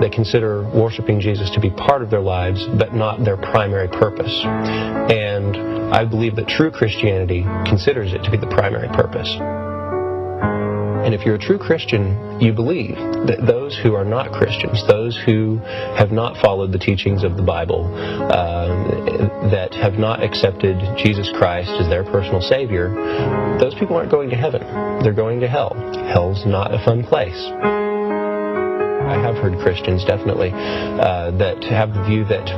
[0.00, 4.32] They consider worshiping Jesus to be part of their lives, but not their primary purpose.
[4.44, 5.56] And
[5.92, 9.36] I believe that true Christianity considers it to be the primary purpose.
[11.04, 15.20] And if you're a true Christian, you believe that those who are not Christians, those
[15.26, 15.58] who
[15.98, 21.70] have not followed the teachings of the Bible, uh, that have not accepted Jesus Christ
[21.78, 22.88] as their personal Savior,
[23.60, 24.62] those people aren't going to heaven.
[25.02, 25.74] They're going to hell.
[26.08, 27.36] Hell's not a fun place.
[29.04, 32.48] I have heard Christians definitely uh, that have the view that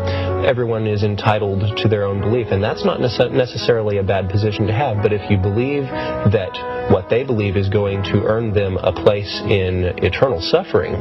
[0.47, 4.73] everyone is entitled to their own belief, and that's not necessarily a bad position to
[4.73, 5.03] have.
[5.03, 6.55] But if you believe that
[6.91, 10.93] what they believe is going to earn them a place in eternal suffering,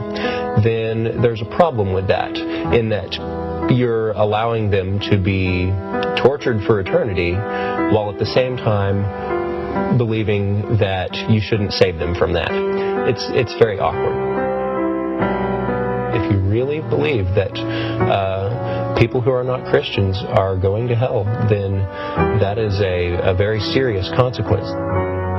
[0.63, 2.35] then there's a problem with that.
[2.73, 3.13] In that
[3.71, 5.71] you're allowing them to be
[6.21, 12.33] tortured for eternity, while at the same time believing that you shouldn't save them from
[12.33, 12.51] that.
[13.07, 14.35] It's it's very awkward
[16.15, 21.25] if you really believe that uh, people who are not Christians are going to hell,
[21.49, 21.79] then
[22.39, 24.65] that is a, a very serious consequence.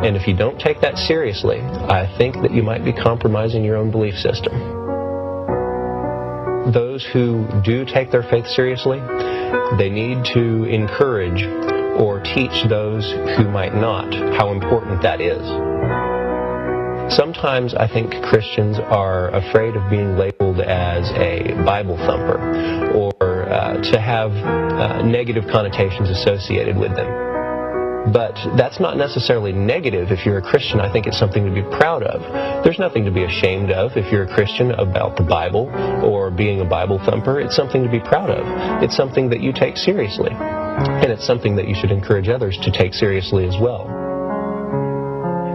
[0.04, 3.76] And if you don't take that seriously, I think that you might be compromising your
[3.76, 4.52] own belief system.
[6.72, 8.98] Those who do take their faith seriously
[9.78, 11.42] They need to encourage
[11.98, 13.04] or teach those
[13.36, 15.42] who might not how important that is.
[17.14, 23.80] Sometimes I think Christians are afraid of being labeled as a Bible thumper or uh,
[23.92, 27.25] to have uh, negative connotations associated with them.
[28.12, 30.78] But that's not necessarily negative if you're a Christian.
[30.78, 32.22] I think it's something to be proud of.
[32.62, 35.68] There's nothing to be ashamed of if you're a Christian about the Bible
[36.04, 37.40] or being a Bible thumper.
[37.40, 38.82] It's something to be proud of.
[38.82, 40.30] It's something that you take seriously.
[40.30, 43.88] And it's something that you should encourage others to take seriously as well.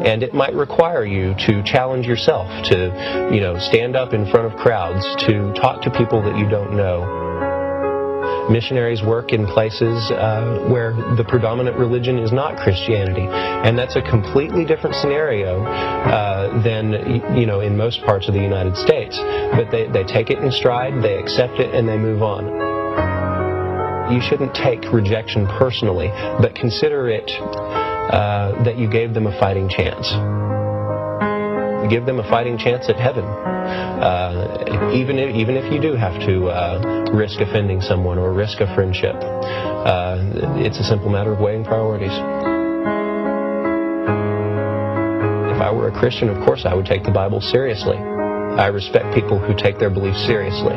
[0.03, 4.51] And it might require you to challenge yourself to, you know, stand up in front
[4.51, 7.20] of crowds, to talk to people that you don't know,
[8.51, 14.01] missionaries work in places uh, where the predominant religion is not Christianity, and that's a
[14.01, 19.17] completely different scenario uh, than you know in most parts of the United States.
[19.17, 22.45] But they, they take it in stride, they accept it, and they move on.
[24.13, 26.09] You shouldn't take rejection personally,
[26.41, 30.40] but consider it uh, that you gave them a fighting chance.
[31.89, 33.25] Give them a fighting chance at heaven.
[33.25, 38.59] Uh, even if even if you do have to uh, risk offending someone or risk
[38.59, 40.17] a friendship, uh,
[40.57, 42.11] it's a simple matter of weighing priorities.
[45.55, 47.97] If I were a Christian, of course I would take the Bible seriously.
[47.97, 50.75] I respect people who take their beliefs seriously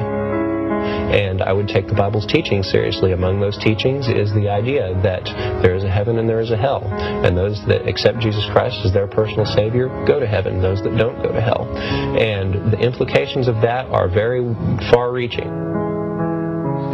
[0.85, 3.13] and I would take the Bible's teaching seriously.
[3.13, 5.25] Among those teachings is the idea that
[5.63, 9.07] there heaven and there is a hell, and those that accept Jesus Christ as their
[9.07, 11.69] personal Savior go to heaven, those that don't go to hell.
[11.79, 14.43] And the implications of that are very
[14.91, 15.49] far reaching.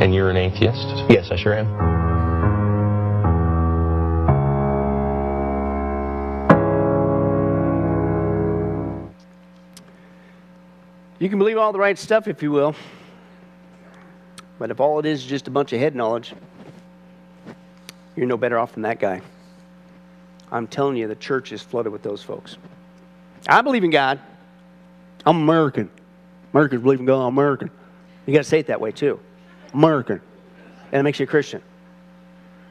[0.01, 0.87] And you're an atheist?
[1.09, 2.01] Yes, I sure am.
[11.19, 12.75] You can believe all the right stuff, if you will.
[14.59, 16.35] But if all it is is just a bunch of head knowledge,
[18.21, 19.23] you're no better off than that guy.
[20.53, 22.59] I'm telling you, the church is flooded with those folks.
[23.49, 24.21] I believe in God.
[25.25, 25.89] I'm American.
[26.53, 27.27] Americans believe in God.
[27.27, 27.71] I'm American.
[28.27, 29.19] You got to say it that way too.
[29.73, 30.21] American,
[30.93, 31.63] and it makes you a Christian.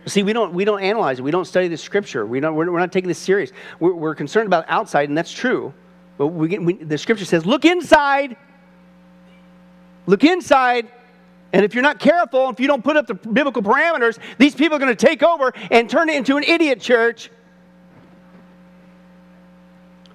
[0.05, 1.23] See, we don't we don't analyze it.
[1.23, 2.27] We don't study the Scripture.
[2.27, 2.53] We don't.
[2.53, 3.51] We're, we're not taking this serious.
[3.79, 5.73] We're, we're, concerned about outside, and that's true.
[6.19, 8.37] But we, get, we, the Scripture says, "Look inside.
[10.05, 10.91] Look inside."
[11.51, 14.75] And if you're not careful, if you don't put up the biblical parameters, these people
[14.75, 17.31] are going to take over and turn it into an idiot church.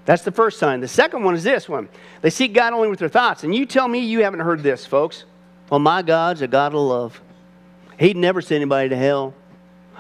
[0.05, 0.81] That's the first sign.
[0.81, 1.89] The second one is this one
[2.21, 3.43] they seek God only with their thoughts.
[3.45, 5.25] And you tell me you haven't heard this, folks.
[5.71, 7.21] Well, my God's a God of love.
[7.99, 9.35] He'd never send anybody to hell.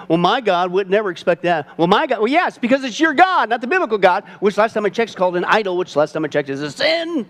[0.08, 1.68] Well, my God would never expect that.
[1.78, 4.72] Well, my God, well, yes, because it's your God, not the biblical God, which last
[4.72, 7.26] time I checked is called an idol, which last time I checked is a sin.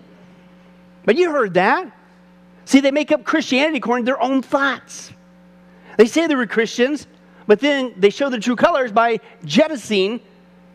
[1.05, 1.93] But you heard that.
[2.65, 5.13] See, they make up Christianity according to their own thoughts.
[5.97, 7.07] They say they were Christians,
[7.47, 10.21] but then they show their true colors by jettisoning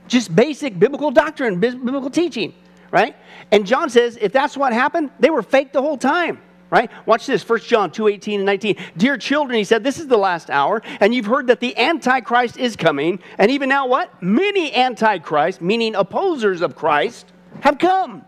[0.07, 2.53] just basic biblical doctrine, biblical teaching,
[2.91, 3.15] right?
[3.51, 6.41] And John says if that's what happened, they were fake the whole time.
[6.71, 6.91] Right?
[7.07, 8.75] Watch this, 1 John 2 18 and 19.
[8.95, 12.57] Dear children, he said, This is the last hour, and you've heard that the Antichrist
[12.57, 14.21] is coming, and even now, what?
[14.21, 17.25] Many Antichrists, meaning opposers of Christ,
[17.61, 18.23] have come.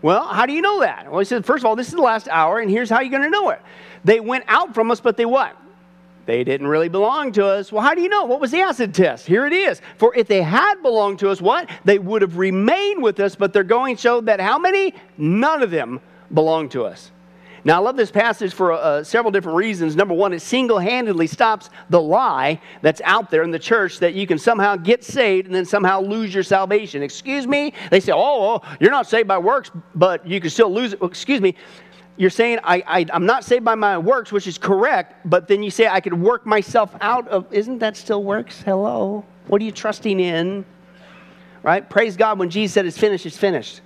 [0.00, 1.10] Well, how do you know that?
[1.10, 3.10] Well, he said, first of all, this is the last hour, and here's how you're
[3.10, 3.60] going to know it.
[4.04, 5.56] They went out from us, but they what?
[6.26, 7.72] They didn't really belong to us.
[7.72, 8.26] Well, how do you know?
[8.26, 9.26] What was the acid test?
[9.26, 9.80] Here it is.
[9.96, 11.68] For if they had belonged to us, what?
[11.84, 14.94] They would have remained with us, but their going showed that how many?
[15.16, 16.00] None of them
[16.32, 17.10] belonged to us.
[17.64, 19.96] Now, I love this passage for uh, several different reasons.
[19.96, 24.14] Number one, it single handedly stops the lie that's out there in the church that
[24.14, 27.02] you can somehow get saved and then somehow lose your salvation.
[27.02, 27.72] Excuse me?
[27.90, 31.00] They say, oh, oh you're not saved by works, but you can still lose it.
[31.00, 31.54] Well, excuse me.
[32.16, 35.62] You're saying I, I, I'm not saved by my works, which is correct, but then
[35.62, 37.46] you say I could work myself out of.
[37.52, 38.60] Isn't that still works?
[38.60, 39.24] Hello?
[39.46, 40.64] What are you trusting in?
[41.62, 41.88] Right?
[41.88, 43.82] Praise God when Jesus said it's finished, it's finished.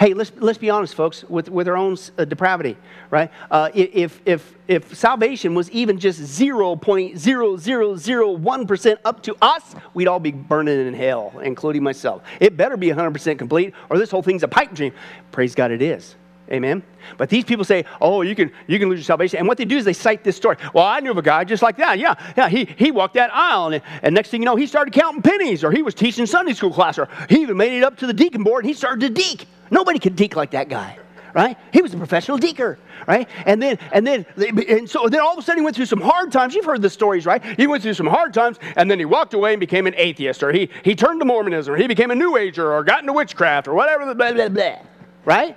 [0.00, 2.78] Hey, let's, let's be honest, folks, with, with our own uh, depravity,
[3.10, 3.30] right?
[3.50, 10.32] Uh, if, if, if salvation was even just 0.0001% up to us, we'd all be
[10.32, 12.22] burning in hell, including myself.
[12.40, 14.94] It better be 100% complete, or this whole thing's a pipe dream.
[15.32, 16.16] Praise God, it is.
[16.50, 16.82] Amen.
[17.18, 19.64] But these people say, "Oh, you can you can lose your salvation." And what they
[19.64, 20.56] do is they cite this story.
[20.74, 22.00] Well, I knew of a guy just like that.
[22.00, 22.48] Yeah, yeah.
[22.48, 25.62] He he walked that aisle, and, and next thing you know, he started counting pennies,
[25.62, 28.12] or he was teaching Sunday school class, or he even made it up to the
[28.12, 29.46] deacon board, and he started to deek.
[29.70, 30.98] Nobody could deke like that guy,
[31.34, 31.56] right?
[31.72, 33.28] He was a professional deeker, right?
[33.46, 36.00] And then, and then, and so then all of a sudden he went through some
[36.00, 36.54] hard times.
[36.54, 37.42] You've heard the stories, right?
[37.58, 40.42] He went through some hard times, and then he walked away and became an atheist,
[40.42, 43.12] or he he turned to Mormonism, or he became a New Ager, or got into
[43.12, 44.76] witchcraft, or whatever, blah blah blah,
[45.24, 45.56] right?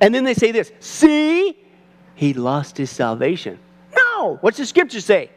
[0.00, 1.56] And then they say this: See,
[2.14, 3.58] he lost his salvation.
[3.94, 4.38] No, No.
[4.40, 5.30] What's the scripture say?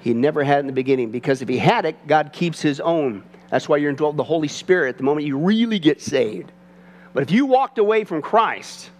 [0.00, 3.22] He never had in the beginning because if he had it, God keeps his own.
[3.50, 6.52] That's why you're indwelt with the Holy Spirit the moment you really get saved.
[7.12, 8.90] But if you walked away from Christ,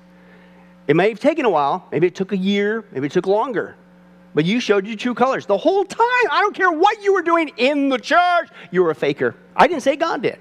[0.88, 1.86] it may have taken a while.
[1.92, 2.84] Maybe it took a year.
[2.90, 3.76] Maybe it took longer.
[4.34, 6.00] But you showed your true colors the whole time.
[6.30, 8.48] I don't care what you were doing in the church.
[8.70, 9.34] You were a faker.
[9.56, 10.38] I didn't say God did,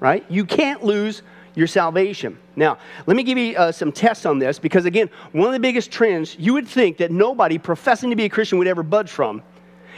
[0.00, 0.24] right?
[0.30, 1.22] You can't lose
[1.54, 2.38] your salvation.
[2.54, 5.60] Now, let me give you uh, some tests on this because, again, one of the
[5.60, 9.10] biggest trends you would think that nobody professing to be a Christian would ever budge
[9.10, 9.42] from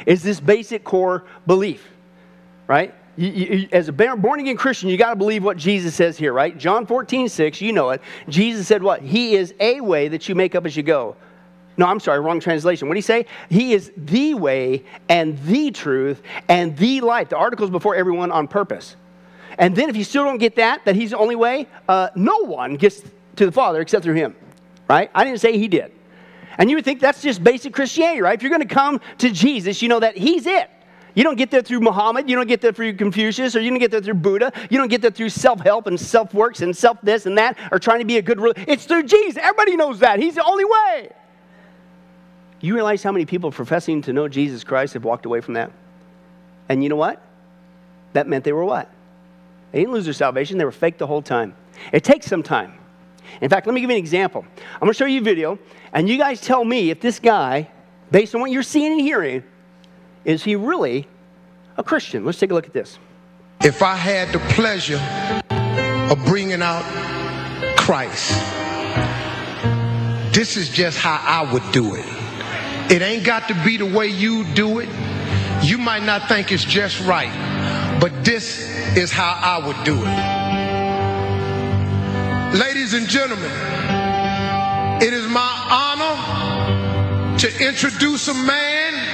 [0.07, 1.89] is this basic core belief,
[2.69, 2.95] right?
[3.19, 6.33] You, you, as a born again Christian, you got to believe what Jesus says here,
[6.33, 6.57] right?
[6.57, 8.01] John 14, 6, you know it.
[8.29, 9.03] Jesus said what?
[9.03, 11.17] He is a way that you make up as you go.
[11.77, 12.87] No, I'm sorry, wrong translation.
[12.87, 13.27] What did he say?
[13.51, 17.29] He is the way and the truth and the life.
[17.29, 18.95] The article's before everyone on purpose.
[19.59, 22.45] And then if you still don't get that, that he's the only way, uh, no
[22.45, 23.03] one gets
[23.35, 24.37] to the Father except through him.
[24.89, 25.11] Right?
[25.13, 25.91] I didn't say he did.
[26.57, 28.37] And you would think that's just basic Christianity, right?
[28.37, 30.71] If you're going to come to Jesus, you know that he's it.
[31.19, 32.31] You don't get there through Muhammad.
[32.31, 34.53] You don't get there through Confucius, or you don't get there through Buddha.
[34.71, 37.59] You don't get there through self help and self works and self this and that,
[37.73, 38.39] or trying to be a good.
[38.39, 38.55] Ruler.
[38.69, 39.37] It's through Jesus.
[39.37, 40.21] Everybody knows that.
[40.21, 41.11] He's the only way.
[42.61, 45.73] You realize how many people professing to know Jesus Christ have walked away from that?
[46.69, 47.21] And you know what?
[48.13, 48.89] That meant they were what?
[49.73, 51.57] They didn't lose their salvation, they were fake the whole time.
[51.93, 52.75] It takes some time.
[53.41, 54.47] In fact, let me give you an example.
[54.75, 55.59] I'm going to show you a video,
[55.93, 57.69] and you guys tell me if this guy,
[58.13, 59.43] based on what you're seeing and hearing,
[60.29, 61.09] is he really
[61.79, 62.25] a Christian?
[62.27, 62.99] Let's take a look at this.
[63.65, 65.01] If I had the pleasure
[66.13, 66.85] of bringing out
[67.79, 68.31] Christ,
[70.35, 72.05] this is just how I would do it.
[72.93, 74.89] It ain't got to be the way you do it.
[75.63, 77.33] You might not think it's just right,
[77.99, 80.09] but this is how I would do it.
[82.59, 83.51] Ladies and gentlemen,
[85.01, 89.08] it is my honor to introduce a man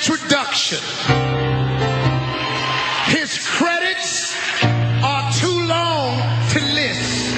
[0.00, 0.78] introduction.
[3.04, 4.34] His credits
[5.04, 6.16] are too long
[6.52, 7.34] to list.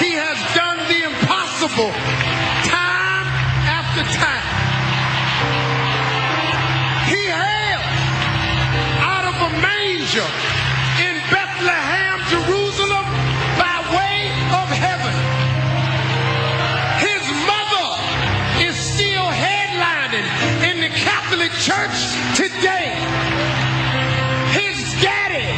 [0.00, 1.92] He has done the impossible
[2.72, 3.28] time
[3.68, 4.48] after time.
[7.12, 7.84] He hailed
[9.04, 10.43] out of a manger
[21.64, 22.92] Church today.
[24.52, 25.48] His daddy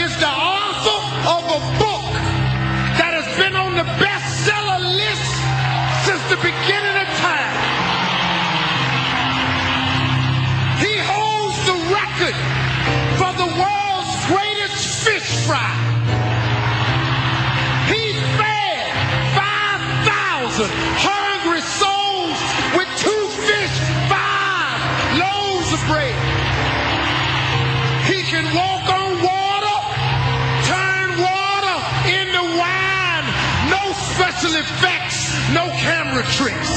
[0.00, 2.08] is the author of a book
[2.96, 5.28] that has been on the bestseller list
[6.08, 7.52] since the beginning of time.
[10.80, 12.36] He holds the record
[13.20, 15.81] for the world's greatest fish fry.
[34.62, 36.72] Effects, no camera tricks.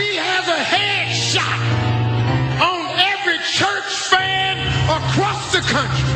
[0.00, 1.60] He has a headshot
[2.60, 4.58] on every church fan
[4.98, 6.14] across the country.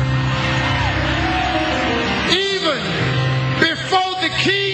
[2.35, 2.81] Even
[3.59, 4.72] before the kings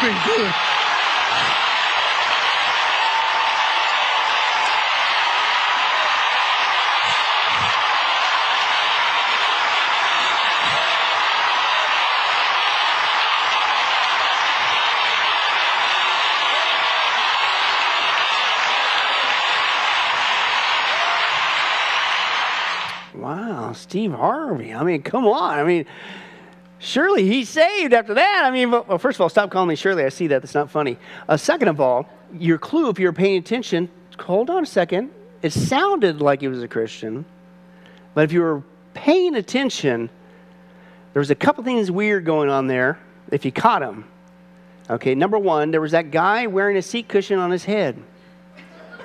[0.00, 0.52] been good.
[23.14, 24.72] Wow, Steve Harvey.
[24.72, 25.58] I mean, come on.
[25.58, 25.84] I mean,
[26.80, 28.42] surely he's saved after that.
[28.44, 30.04] I mean, well, first of all, stop calling me Shirley.
[30.04, 30.42] I see that.
[30.42, 30.98] That's not funny.
[31.28, 35.10] Uh, second of all, your clue, if you're paying attention, hold on a second.
[35.42, 37.24] it sounded like he was a Christian,
[38.14, 38.62] but if you were
[38.94, 40.10] paying attention,
[41.12, 42.98] there was a couple things weird going on there
[43.30, 44.04] if you caught him.
[44.88, 47.96] Okay, number one, there was that guy wearing a seat cushion on his head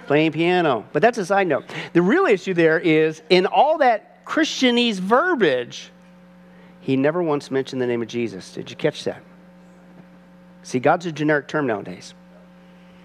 [0.08, 0.86] playing piano.
[0.94, 1.66] But that's a side note.
[1.94, 5.92] The real issue there is in all that Christianese verbiage,
[6.86, 8.54] he never once mentioned the name of Jesus.
[8.54, 9.24] Did you catch that?
[10.62, 12.14] See, God's a generic term nowadays,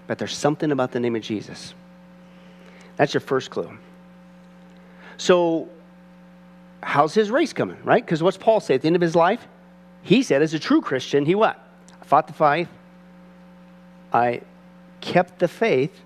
[0.05, 1.73] but there's something about the name of Jesus.
[2.95, 3.75] That's your first clue.
[5.17, 5.67] So,
[6.83, 8.05] how's his race coming, right?
[8.05, 9.47] Because what's Paul say at the end of his life?
[10.03, 11.59] He said, as a true Christian, he what?
[11.99, 12.67] I fought the fight,
[14.13, 14.41] I
[14.99, 15.99] kept the faith,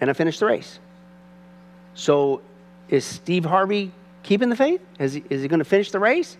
[0.00, 0.78] and I finished the race.
[1.94, 2.40] So,
[2.88, 3.90] is Steve Harvey
[4.22, 4.80] keeping the faith?
[4.98, 6.36] Is he, is he going to finish the race?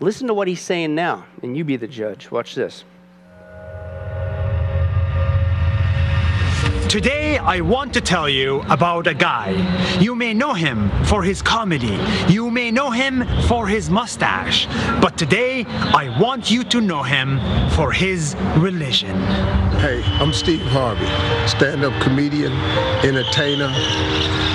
[0.00, 2.30] Listen to what he's saying now, and you be the judge.
[2.30, 2.84] Watch this.
[6.88, 9.50] Today, I want to tell you about a guy.
[9.98, 11.98] You may know him for his comedy.
[12.28, 14.66] You may know him for his mustache.
[15.00, 17.40] But today, I want you to know him
[17.70, 19.16] for his religion.
[19.80, 21.06] Hey, I'm Steve Harvey,
[21.48, 22.52] stand up comedian,
[23.04, 23.68] entertainer,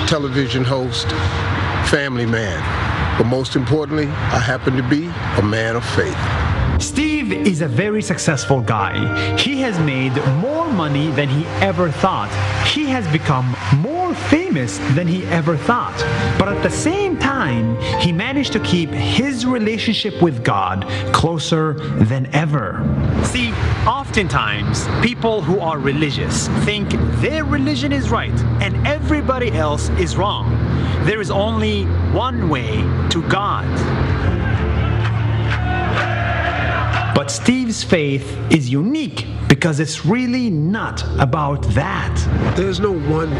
[0.08, 1.08] television host,
[1.86, 2.60] family man.
[3.18, 5.06] But most importantly, I happen to be
[5.38, 6.16] a man of faith.
[6.82, 9.36] Steve is a very successful guy.
[9.36, 12.30] He has made more money than he ever thought.
[12.66, 15.96] He has become more famous than he ever thought.
[16.38, 21.74] But at the same time, he managed to keep his relationship with God closer
[22.04, 22.82] than ever.
[23.24, 23.52] See,
[23.86, 30.61] oftentimes, people who are religious think their religion is right and everybody else is wrong.
[31.04, 32.76] There is only one way
[33.10, 33.66] to God.
[37.12, 42.14] But Steve's faith is unique because it's really not about that.
[42.56, 43.32] There's no one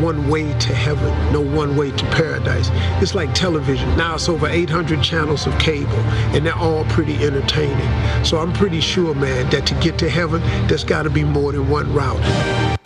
[0.00, 2.70] one way to heaven, no one way to paradise.
[3.02, 3.86] It's like television.
[3.98, 5.92] Now it's over 800 channels of cable,
[6.32, 8.24] and they're all pretty entertaining.
[8.24, 11.52] So I'm pretty sure, man, that to get to heaven, there's got to be more
[11.52, 12.77] than one route.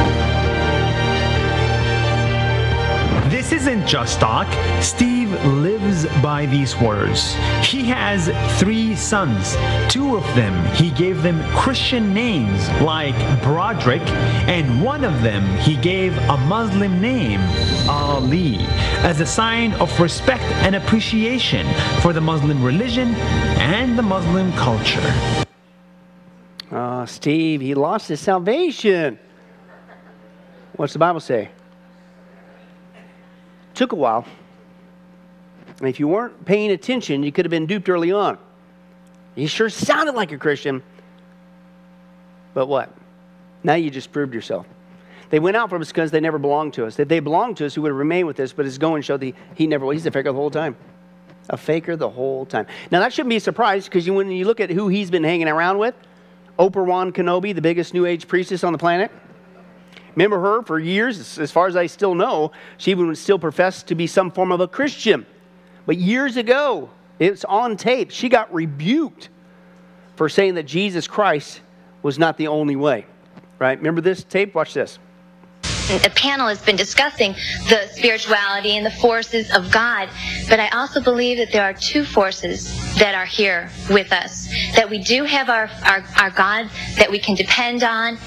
[3.63, 4.49] Isn't just talk.
[4.83, 7.35] Steve lives by these words.
[7.63, 9.57] He has three sons.
[9.89, 14.03] Two of them, he gave them Christian names like Broderick,
[14.49, 17.41] and one of them he gave a Muslim name,
[17.89, 18.57] Ali,
[19.07, 21.65] as a sign of respect and appreciation
[22.01, 23.15] for the Muslim religion
[23.63, 25.15] and the Muslim culture.
[26.73, 29.21] Oh, Steve, he lost his salvation.
[30.75, 31.51] What's the Bible say?
[33.83, 34.25] Took a while.
[35.81, 38.39] And if you weren't paying attention, you could have been duped early on.
[39.35, 40.85] You sure sounded like a Christian.
[42.55, 42.95] But what?
[43.65, 44.69] Now you just proved yourself.
[45.31, 46.97] They went out from us because they never belonged to us.
[46.97, 49.19] If they belonged to us, he would have remained with us, but his going showed
[49.19, 49.97] that he never was.
[49.97, 50.77] He's a faker the whole time.
[51.51, 52.69] A faker the whole time.
[52.93, 55.49] Now, that shouldn't be a surprise because when you look at who he's been hanging
[55.49, 55.97] around with,
[56.57, 59.11] Oprah Wan Kenobi, the biggest New Age priestess on the planet,
[60.15, 63.95] Remember her for years, as far as I still know, she even still professed to
[63.95, 65.27] be some form of a Christian.
[65.87, 69.29] But years ago, it's on tape, she got rebuked
[70.17, 71.61] for saying that Jesus Christ
[72.03, 73.07] was not the only way.
[73.59, 73.79] Right?
[73.79, 74.55] Remember this tape?
[74.55, 74.99] Watch this.
[75.91, 77.33] a panel has been discussing
[77.69, 80.09] the spirituality and the forces of God,
[80.49, 84.49] but I also believe that there are two forces that are here with us.
[84.75, 88.19] That we do have our, our, our God that we can depend on,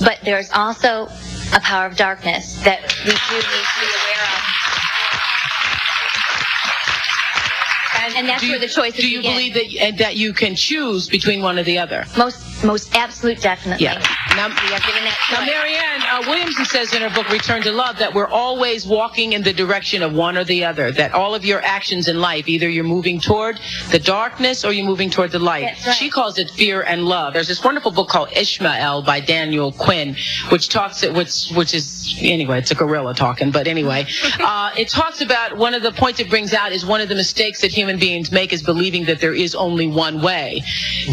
[0.00, 1.08] but there's also
[1.54, 4.44] a power of darkness that we do need to be aware of.
[8.00, 9.32] And, and that's Do where you, the choices do you begin.
[9.32, 12.04] believe that and that you can choose between one or the other?
[12.16, 13.84] most, most absolute, definitely.
[13.84, 14.02] Yeah.
[14.38, 15.44] Now, We are given that now.
[15.44, 19.42] Marianne uh, Williamson says in her book Return to Love that we're always walking in
[19.42, 20.92] the direction of one or the other.
[20.92, 23.58] That all of your actions in life, either you're moving toward
[23.90, 25.84] the darkness or you're moving toward the light.
[25.84, 25.94] Right.
[25.96, 27.34] She calls it fear and love.
[27.34, 30.14] There's this wonderful book called Ishmael by Daniel Quinn,
[30.50, 34.06] which talks which which is anyway, it's a gorilla talking, but anyway,
[34.38, 37.16] uh, it talks about one of the points it brings out is one of the
[37.16, 40.62] mistakes that human beings make is believing that there is only one way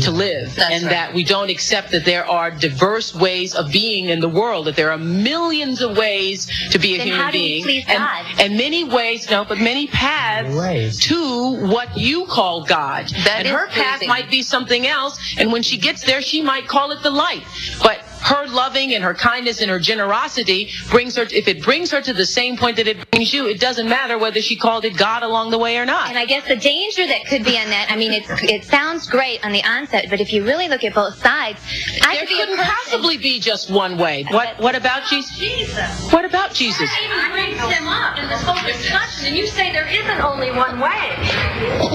[0.02, 0.92] to live, That's and right.
[0.92, 4.76] that we don't accept that there are diverse ways of being in the world, that
[4.76, 7.86] there are millions of ways to be a Then human how do we being, please
[7.88, 8.26] and, God?
[8.40, 11.00] and many ways, no, but many paths Ways.
[11.02, 13.08] to what you call God.
[13.10, 16.42] That and is her path might be something else, and when she gets there, she
[16.42, 17.44] might call it the light.
[17.82, 22.02] But her loving and her kindness and her generosity brings her, if it brings her
[22.02, 24.98] to the same point that it brings you, it doesn't matter whether she called it
[24.98, 26.10] God along the way or not.
[26.10, 29.08] And I guess the danger that could be in that, I mean, it's, it sounds
[29.08, 31.60] great on the onset, but if you really look at both sides,
[32.02, 34.26] I There could couldn't person- possibly be just one way.
[34.32, 35.38] What, what about Jesus?
[35.38, 36.12] Jesus.
[36.12, 36.90] What about Jesus?
[37.04, 40.80] even brings them up in this whole discussion, and you say there isn't only one
[40.80, 41.14] way.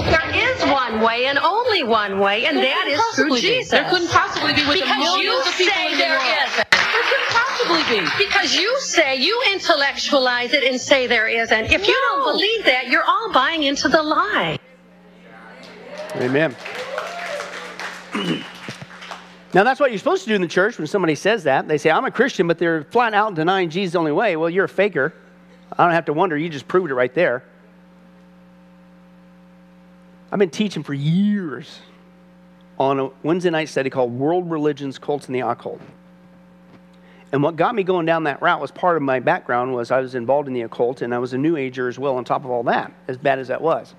[0.07, 3.47] There is one way and only one way, and that is through Possibly be.
[3.59, 3.71] Jesus.
[3.71, 6.20] There couldn't possibly be with because you millions of people say in the there world.
[6.25, 6.71] Isn't.
[6.71, 8.07] There couldn't possibly be.
[8.17, 11.71] Because you say, you intellectualize it and say there isn't.
[11.71, 14.59] If you don't believe that, you're all buying into the lie.
[16.15, 16.55] Amen.
[19.53, 21.67] now, that's what you're supposed to do in the church when somebody says that.
[21.67, 24.35] They say, I'm a Christian, but they're flat out denying Jesus is the only way.
[24.35, 25.13] Well, you're a faker.
[25.77, 26.37] I don't have to wonder.
[26.37, 27.43] You just proved it right there.
[30.31, 31.79] I've been teaching for years
[32.79, 35.81] on a Wednesday night study called World Religions, Cults, and the Occult.
[37.31, 39.99] And what got me going down that route was part of my background was I
[40.01, 42.43] was involved in the occult and I was a New Ager as well on top
[42.43, 43.95] of all that, as bad as that was.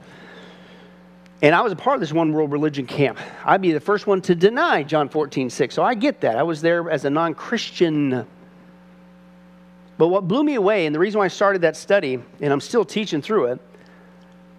[1.41, 3.19] And I was a part of this one world religion camp.
[3.45, 5.75] I'd be the first one to deny John 14, 6.
[5.75, 6.37] So I get that.
[6.37, 8.27] I was there as a non Christian.
[9.99, 12.61] But what blew me away, and the reason why I started that study, and I'm
[12.61, 13.61] still teaching through it,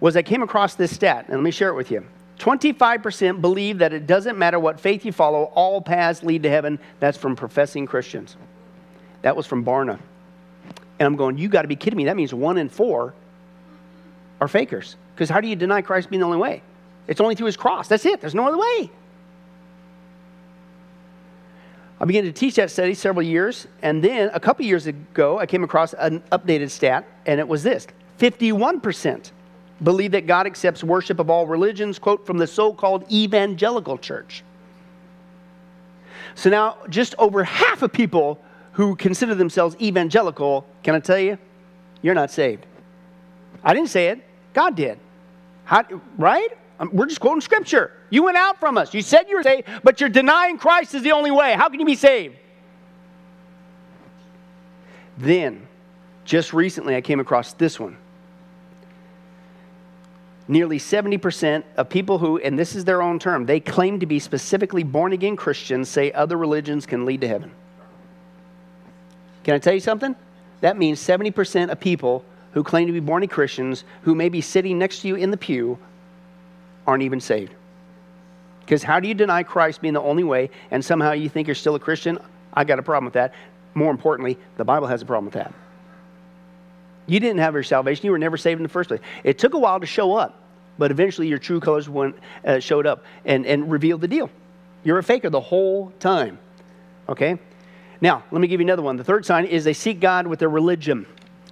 [0.00, 2.04] was I came across this stat, and let me share it with you.
[2.38, 6.78] 25% believe that it doesn't matter what faith you follow, all paths lead to heaven.
[7.00, 8.36] That's from professing Christians.
[9.24, 9.98] That was from Barna.
[10.98, 12.04] And I'm going, you got to be kidding me.
[12.04, 13.14] That means one in four
[14.38, 14.96] are fakers.
[15.14, 16.60] Because how do you deny Christ being the only way?
[17.08, 17.88] It's only through his cross.
[17.88, 18.20] That's it.
[18.20, 18.90] There's no other way.
[21.98, 25.46] I began to teach that study several years, and then a couple years ago, I
[25.46, 27.86] came across an updated stat, and it was this
[28.18, 29.30] 51%
[29.82, 34.44] believe that God accepts worship of all religions, quote, from the so called evangelical church.
[36.34, 38.38] So now, just over half of people
[38.74, 41.38] who consider themselves evangelical, can I tell you,
[42.02, 42.66] you're not saved.
[43.62, 44.20] I didn't say it,
[44.52, 44.98] God did.
[45.64, 45.84] How,
[46.18, 46.50] right?
[46.78, 47.92] Um, We're just quoting scripture.
[48.10, 48.92] You went out from us.
[48.92, 51.54] You said you were saved, but you're denying Christ is the only way.
[51.54, 52.36] How can you be saved?
[55.16, 55.66] Then,
[56.24, 57.96] just recently, I came across this one.
[60.48, 64.18] Nearly 70% of people who, and this is their own term, they claim to be
[64.18, 67.52] specifically born again Christians say other religions can lead to heaven.
[69.44, 70.16] Can I tell you something?
[70.60, 74.40] That means 70% of people who claim to be born again Christians who may be
[74.40, 75.78] sitting next to you in the pew
[76.86, 77.54] aren't even saved.
[78.60, 81.54] Because how do you deny Christ being the only way and somehow you think you're
[81.54, 82.18] still a Christian?
[82.54, 83.34] I got a problem with that.
[83.74, 85.52] More importantly, the Bible has a problem with that.
[87.06, 88.06] You didn't have your salvation.
[88.06, 89.00] You were never saved in the first place.
[89.24, 90.40] It took a while to show up,
[90.78, 92.16] but eventually your true colors went,
[92.46, 94.30] uh, showed up and, and revealed the deal.
[94.84, 96.38] You're a faker the whole time.
[97.08, 97.38] Okay?
[98.00, 98.96] Now, let me give you another one.
[98.96, 101.06] The third sign is they seek God with their religion.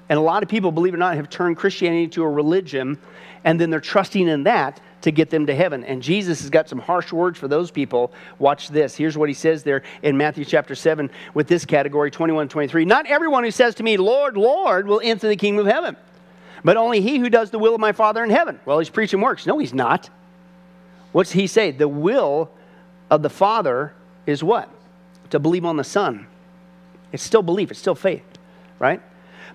[0.09, 2.99] And a lot of people, believe it or not, have turned Christianity to a religion,
[3.45, 5.85] and then they're trusting in that to get them to heaven.
[5.85, 8.13] And Jesus has got some harsh words for those people.
[8.39, 8.95] Watch this.
[8.97, 12.85] Here's what he says there in Matthew chapter 7 with this category 21 23.
[12.85, 15.97] Not everyone who says to me, Lord, Lord, will enter the kingdom of heaven,
[16.65, 18.61] but only he who does the will of my Father in heaven.
[18.65, 19.47] Well, he's preaching works.
[19.47, 20.09] No, he's not.
[21.13, 21.71] What's he say?
[21.71, 22.51] The will
[23.11, 23.93] of the Father
[24.27, 24.69] is what?
[25.31, 26.27] To believe on the Son.
[27.13, 28.25] It's still belief, it's still faith,
[28.79, 29.01] right?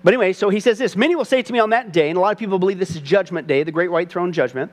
[0.04, 2.16] But anyway, so he says this Many will say to me on that day, and
[2.16, 4.70] a lot of people believe this is Judgment Day, the great white throne judgment.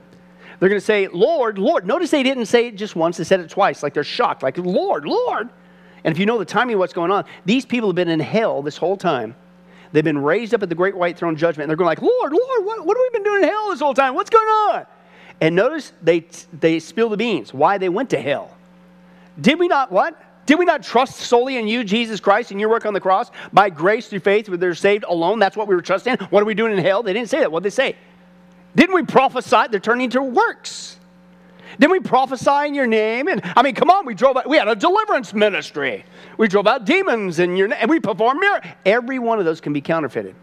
[0.60, 1.86] They're going to say, Lord, Lord.
[1.86, 4.58] Notice they didn't say it just once, they said it twice, like they're shocked, like,
[4.58, 5.50] Lord, Lord.
[6.04, 8.20] And if you know the timing of what's going on, these people have been in
[8.20, 9.36] hell this whole time.
[9.92, 12.32] They've been raised up at the great white throne judgment, and they're going like, Lord,
[12.32, 14.14] Lord, what, what have we been doing in hell this whole time?
[14.14, 14.86] What's going on?
[15.42, 18.56] And notice they, they spill the beans, why they went to hell.
[19.40, 20.22] Did we not what?
[20.46, 23.32] Did we not trust solely in you, Jesus Christ, and your work on the cross?
[23.52, 25.40] By grace through faith, where they're saved alone.
[25.40, 26.18] That's what we were trusting.
[26.30, 27.02] What are we doing in hell?
[27.02, 27.52] They didn't say that.
[27.52, 27.96] What did they say?
[28.76, 29.68] Didn't we prophesy?
[29.72, 30.98] They're turning to works.
[31.80, 33.28] Didn't we prophesy in your name?
[33.28, 36.06] And I mean, come on, we drove out, we had a deliverance ministry.
[36.38, 38.74] We drove out demons in your name, and we performed miracles.
[38.86, 40.36] Every one of those can be counterfeited.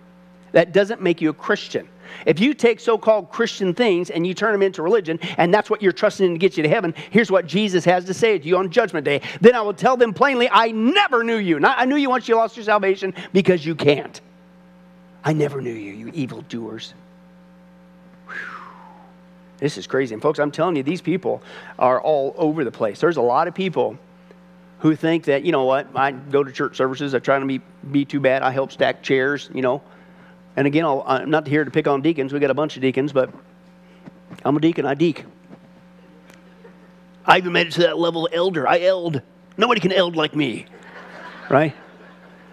[0.52, 1.88] That doesn't make you a Christian.
[2.26, 5.70] If you take so called Christian things and you turn them into religion, and that's
[5.70, 8.38] what you're trusting in to get you to heaven, here's what Jesus has to say
[8.38, 9.22] to you on Judgment Day.
[9.40, 11.58] Then I will tell them plainly, I never knew you.
[11.58, 14.20] Not I knew you once you lost your salvation because you can't.
[15.24, 16.94] I never knew you, you evildoers.
[18.26, 18.34] Whew.
[19.58, 20.14] This is crazy.
[20.14, 21.42] And folks, I'm telling you, these people
[21.78, 23.00] are all over the place.
[23.00, 23.96] There's a lot of people
[24.80, 27.60] who think that, you know what, I go to church services, I try to be,
[27.92, 29.80] be too bad, I help stack chairs, you know.
[30.56, 32.32] And again, I'll, I'm not here to pick on deacons.
[32.32, 33.30] We got a bunch of deacons, but
[34.44, 34.86] I'm a deacon.
[34.86, 35.24] I deek.
[37.24, 38.68] I even made it to that level of elder.
[38.68, 39.22] I eld.
[39.56, 40.66] Nobody can eld like me,
[41.48, 41.74] right?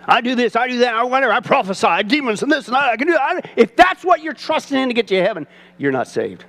[0.06, 2.89] I do this, I do that, I whatever, I prophesy, demons and this and that,
[2.89, 3.52] I can do that.
[3.56, 5.45] If that's what you're trusting in to get you to heaven,
[5.78, 6.45] you're not saved.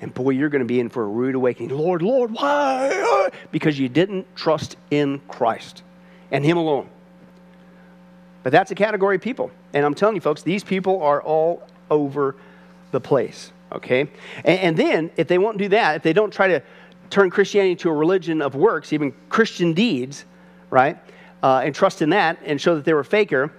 [0.00, 1.76] And boy, you're going to be in for a rude awakening.
[1.76, 3.30] Lord, Lord, why?
[3.50, 5.82] Because you didn't trust in Christ
[6.30, 6.88] and Him alone.
[8.42, 9.50] But that's a category of people.
[9.76, 12.34] And I'm telling you, folks, these people are all over
[12.92, 13.52] the place.
[13.72, 14.08] Okay?
[14.42, 16.62] And, and then, if they won't do that, if they don't try to
[17.10, 20.24] turn Christianity into a religion of works, even Christian deeds,
[20.70, 20.96] right?
[21.42, 23.52] Uh, and trust in that and show that they were faker.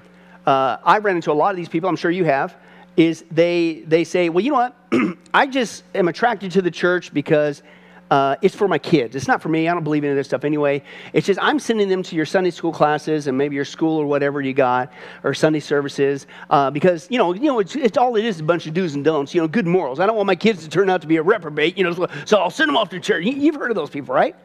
[0.47, 2.55] Uh, I've run into a lot of these people, I'm sure you have,
[2.95, 5.17] is they, they say, well, you know what?
[5.35, 7.61] I just am attracted to the church because
[8.09, 9.15] uh, it's for my kids.
[9.15, 9.67] It's not for me.
[9.67, 10.81] I don't believe in any of this stuff anyway.
[11.13, 14.05] It's just I'm sending them to your Sunday school classes and maybe your school or
[14.05, 14.91] whatever you got
[15.23, 18.43] or Sunday services uh, because you know you know it's, it's all it is a
[18.43, 19.33] bunch of do's and don'ts.
[19.33, 19.99] You know, good morals.
[19.99, 21.77] I don't want my kids to turn out to be a reprobate.
[21.77, 23.25] You know, so, so I'll send them off to church.
[23.25, 24.35] You, you've heard of those people, right?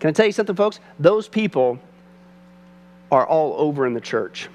[0.00, 0.80] Can I tell you something, folks?
[0.98, 1.78] Those people
[3.10, 4.48] are all over in the church.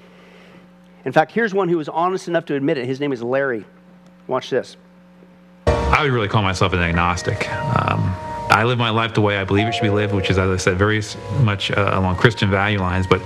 [1.04, 2.86] In fact, here's one who was honest enough to admit it.
[2.86, 3.64] His name is Larry.
[4.26, 4.76] Watch this.
[5.66, 7.48] I would really call myself an agnostic.
[7.52, 8.13] Um,
[8.54, 10.48] I live my life the way I believe it should be lived, which is, as
[10.48, 11.02] I said, very
[11.40, 13.04] much uh, along Christian value lines.
[13.04, 13.20] But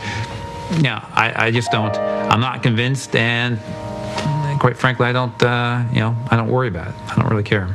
[0.80, 1.94] yeah, I, I, just don't.
[1.94, 3.58] I'm not convinced, and
[4.58, 5.42] quite frankly, I don't.
[5.42, 6.94] Uh, you know, I don't worry about it.
[7.10, 7.68] I don't really care.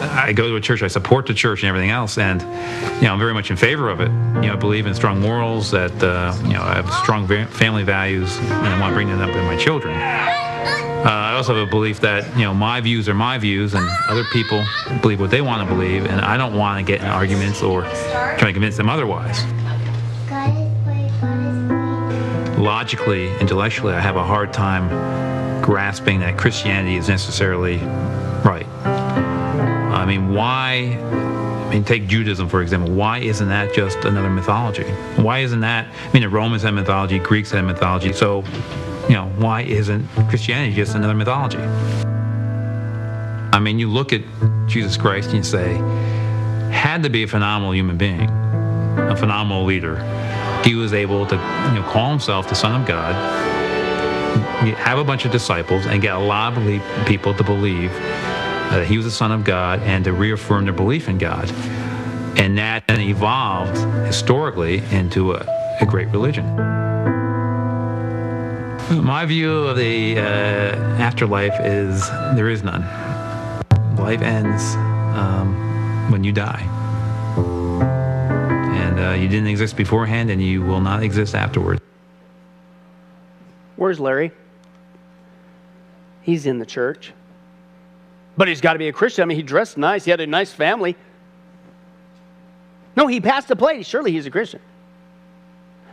[0.00, 3.14] I go to a church, I support the church and everything else, and you know
[3.14, 4.10] I'm very much in favor of it.
[4.10, 7.84] You know, I believe in strong morals, that uh, you know I have strong family
[7.84, 9.98] values, and I want to bring that up in my children.
[11.08, 13.88] Uh, I also have a belief that you know my views are my views, and
[14.10, 14.62] other people
[15.00, 17.84] believe what they want to believe, and I don't want to get in arguments or
[18.36, 19.42] try to convince them otherwise.
[22.58, 27.78] Logically, intellectually, I have a hard time grasping that Christianity is necessarily
[28.44, 28.66] right.
[28.84, 30.98] I mean, why?
[31.00, 32.92] I mean, take Judaism, for example.
[32.92, 34.84] Why isn't that just another mythology?
[35.16, 35.86] Why isn't that?
[35.86, 38.12] I mean, the Romans had mythology, Greeks had mythology.
[38.12, 38.44] So,
[39.08, 41.58] you know, why isn't Christianity just another mythology?
[41.58, 44.20] I mean, you look at
[44.66, 45.76] Jesus Christ and you say,
[46.70, 49.96] had to be a phenomenal human being, a phenomenal leader.
[50.62, 53.14] He was able to, you know, call himself the Son of God,
[54.76, 58.98] have a bunch of disciples, and get a lot of people to believe that he
[58.98, 61.50] was the Son of God and to reaffirm their belief in God.
[62.38, 65.46] And that then evolved historically into a,
[65.80, 66.44] a great religion.
[68.90, 72.80] My view of the uh, afterlife is there is none.
[73.98, 74.76] Life ends
[75.14, 76.62] um, when you die.
[77.36, 81.82] And uh, you didn't exist beforehand, and you will not exist afterward.
[83.76, 84.32] Where's Larry?
[86.22, 87.12] He's in the church.
[88.38, 89.20] But he's got to be a Christian.
[89.22, 90.96] I mean, he dressed nice, he had a nice family.
[92.96, 93.84] No, he passed the plate.
[93.84, 94.60] Surely he's a Christian.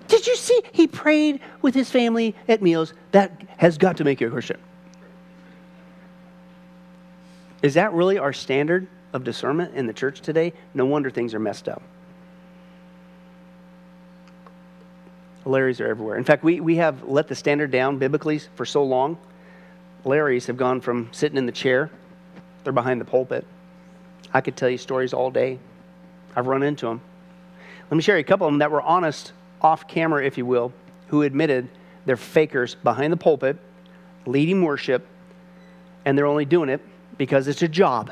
[0.07, 0.61] Did you see?
[0.71, 2.93] He prayed with his family at meals.
[3.11, 4.59] That has got to make you a Christian.
[7.61, 10.53] Is that really our standard of discernment in the church today?
[10.73, 11.81] No wonder things are messed up.
[15.45, 16.17] Larrys are everywhere.
[16.17, 19.17] In fact, we, we have let the standard down biblically for so long.
[20.03, 21.89] Larrys have gone from sitting in the chair
[22.65, 23.45] they're behind the pulpit.
[24.33, 25.59] I could tell you stories all day.
[26.35, 26.99] I've run into them.
[27.89, 29.31] Let me share a couple of them that were honest,
[29.61, 30.73] off camera, if you will,
[31.07, 31.69] who admitted
[32.05, 33.57] they're fakers behind the pulpit,
[34.25, 35.05] leading worship,
[36.05, 36.81] and they're only doing it
[37.17, 38.11] because it's a job.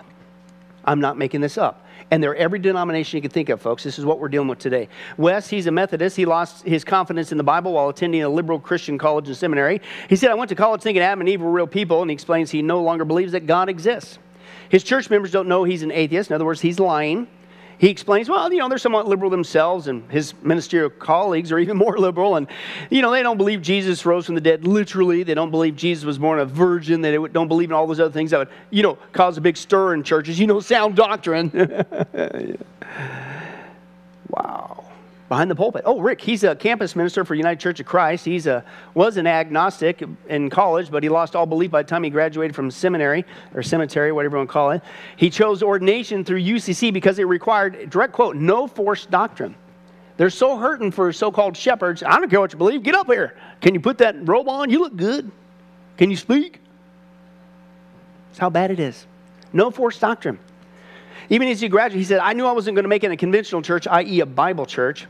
[0.85, 1.85] I'm not making this up.
[2.11, 3.83] And they're every denomination you can think of, folks.
[3.83, 4.89] This is what we're dealing with today.
[5.17, 6.15] Wes, he's a Methodist.
[6.17, 9.81] He lost his confidence in the Bible while attending a liberal Christian college and seminary.
[10.09, 12.13] He said, I went to college thinking Adam and Eve were real people, and he
[12.13, 14.19] explains he no longer believes that God exists.
[14.69, 16.29] His church members don't know he's an atheist.
[16.29, 17.27] In other words, he's lying.
[17.83, 21.75] He explains, well, you know, they're somewhat liberal themselves, and his ministerial colleagues are even
[21.85, 22.37] more liberal.
[22.37, 22.47] And,
[22.89, 25.23] you know, they don't believe Jesus rose from the dead literally.
[25.23, 27.01] They don't believe Jesus was born a virgin.
[27.01, 29.57] They don't believe in all those other things that would, you know, cause a big
[29.57, 30.39] stir in churches.
[30.39, 31.51] You know, sound doctrine.
[34.29, 34.82] wow
[35.33, 35.81] behind the pulpit.
[35.83, 38.23] Oh, Rick, he's a campus minister for United Church of Christ.
[38.23, 38.63] He's a
[38.93, 42.55] was an agnostic in college, but he lost all belief by the time he graduated
[42.55, 43.25] from seminary
[43.55, 44.83] or cemetery, whatever you want to call it.
[45.15, 49.55] He chose ordination through UCC because it required, direct quote, no forced doctrine.
[50.17, 52.03] They're so hurting for so-called shepherds.
[52.03, 52.83] I don't care what you believe.
[52.83, 53.35] Get up here.
[53.59, 54.69] Can you put that robe on?
[54.69, 55.31] You look good.
[55.97, 56.59] Can you speak?
[58.29, 59.07] That's how bad it is.
[59.51, 60.37] No forced doctrine.
[61.31, 63.13] Even as he graduated, he said, I knew I wasn't going to make it in
[63.13, 65.07] a conventional church, i.e., a Bible church.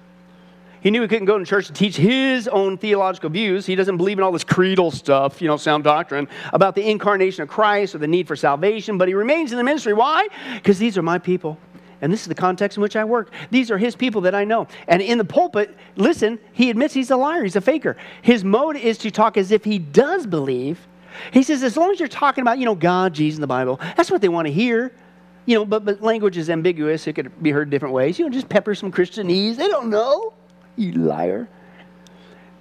[0.84, 3.66] He knew he couldn't go to church to teach his own theological views.
[3.66, 7.42] He doesn't believe in all this creedal stuff, you know, sound doctrine about the incarnation
[7.42, 9.94] of Christ or the need for salvation, but he remains in the ministry.
[9.94, 10.28] Why?
[10.56, 11.58] Because these are my people.
[12.04, 13.32] and this is the context in which I work.
[13.50, 14.68] These are his people that I know.
[14.90, 17.96] And in the pulpit, listen, he admits he's a liar, he's a faker.
[18.22, 20.86] His mode is to talk as if he does believe.
[21.32, 23.80] He says, as long as you're talking about, you know, God, Jesus, and the Bible,
[23.96, 24.92] that's what they want to hear.
[25.46, 27.08] You know, but, but language is ambiguous.
[27.08, 28.20] It could be heard different ways.
[28.20, 29.56] You know, just pepper some Christianese.
[29.56, 30.34] They don't know.
[30.76, 31.48] You liar.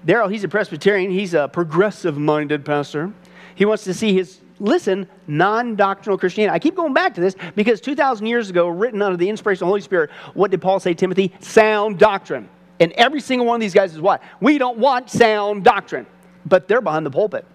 [0.07, 1.11] Daryl, he's a Presbyterian.
[1.11, 3.13] He's a progressive minded pastor.
[3.55, 6.55] He wants to see his, listen, non doctrinal Christianity.
[6.55, 9.67] I keep going back to this because 2,000 years ago, written under the inspiration of
[9.67, 11.33] the Holy Spirit, what did Paul say, Timothy?
[11.41, 12.49] Sound doctrine.
[12.81, 14.23] And every single one of these guys is what?
[14.41, 16.07] We don't want sound doctrine,
[16.47, 17.47] but they're behind the pulpit.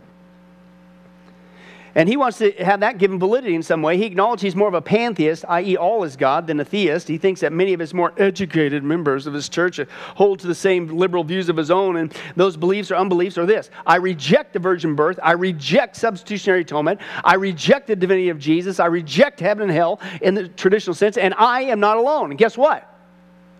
[1.97, 3.97] And he wants to have that given validity in some way.
[3.97, 7.07] He acknowledges he's more of a pantheist, i.e., all is God, than a theist.
[7.07, 9.79] He thinks that many of his more educated members of his church
[10.13, 13.47] hold to the same liberal views of his own, and those beliefs or unbeliefs are
[13.47, 15.19] this I reject the virgin birth.
[15.23, 17.01] I reject substitutionary atonement.
[17.23, 18.79] I reject the divinity of Jesus.
[18.79, 22.29] I reject heaven and hell in the traditional sense, and I am not alone.
[22.29, 22.93] And guess what?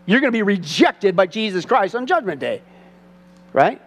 [0.05, 2.61] You're going to be rejected by Jesus Christ on Judgment Day,
[3.51, 3.81] right?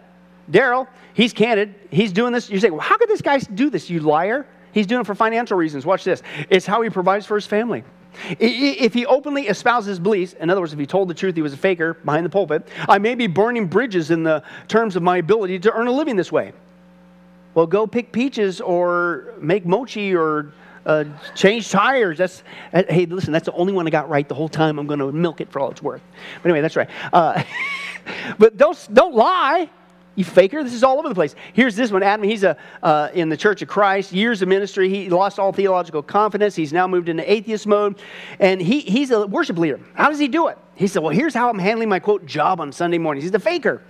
[0.50, 1.74] Daryl, he's candid.
[1.90, 2.50] He's doing this.
[2.50, 4.46] You say, well, how could this guy do this, you liar?
[4.72, 5.84] He's doing it for financial reasons.
[5.84, 6.22] Watch this.
[6.48, 7.84] It's how he provides for his family.
[8.38, 11.52] If he openly espouses beliefs, in other words, if he told the truth, he was
[11.52, 15.18] a faker behind the pulpit, I may be burning bridges in the terms of my
[15.18, 16.52] ability to earn a living this way.
[17.54, 20.52] Well, go pick peaches or make mochi or
[20.86, 22.18] uh, change tires.
[22.18, 22.42] That's
[22.72, 24.78] uh, hey, listen, that's the only one I got right the whole time.
[24.78, 26.02] I'm going to milk it for all it's worth.
[26.42, 26.88] But anyway, that's right.
[27.12, 27.42] Uh,
[28.38, 29.68] but don't don't lie.
[30.20, 30.62] You faker.
[30.62, 31.34] This is all over the place.
[31.54, 32.02] Here's this one.
[32.02, 34.90] Adam, he's a, uh, in the Church of Christ, years of ministry.
[34.90, 36.54] He lost all theological confidence.
[36.54, 37.98] He's now moved into atheist mode.
[38.38, 39.80] And he, he's a worship leader.
[39.94, 40.58] How does he do it?
[40.74, 43.24] He said, Well, here's how I'm handling my quote job on Sunday mornings.
[43.24, 43.80] He's the faker.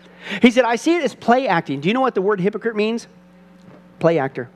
[0.41, 1.81] He said, I see it as play acting.
[1.81, 3.09] Do you know what the word hypocrite means?
[3.99, 4.49] Play actor.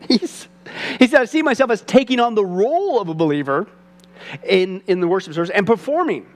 [0.08, 0.48] He's,
[0.98, 3.68] he said, I see myself as taking on the role of a believer
[4.44, 6.26] in, in the worship service and performing.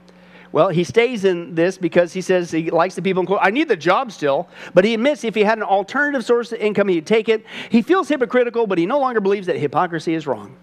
[0.55, 3.41] Well, he stays in this because he says he likes the people in quote.
[3.41, 6.59] I need the job still, but he admits if he had an alternative source of
[6.59, 7.45] income, he'd take it.
[7.69, 10.55] He feels hypocritical, but he no longer believes that hypocrisy is wrong.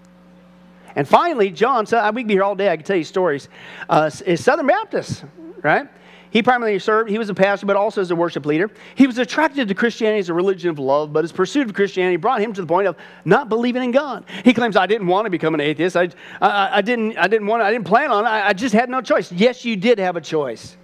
[0.97, 2.71] And finally, John, so we could be here all day.
[2.71, 3.51] I could tell you stories.
[3.87, 5.27] Uh, is Southern Baptist,
[5.61, 5.87] right?
[6.33, 8.71] He primarily served, he was a pastor, but also as a worship leader.
[8.95, 12.17] He was attracted to Christianity as a religion of love, but his pursuit of Christianity
[12.17, 14.25] brought him to the point of not believing in God.
[14.43, 15.95] He claims, I didn't want to become an atheist.
[15.95, 16.09] I,
[16.41, 18.29] I, I didn't, I didn't want to, I didn't plan on it.
[18.29, 19.31] I, I just had no choice.
[19.31, 20.79] Yes, you did have a choice.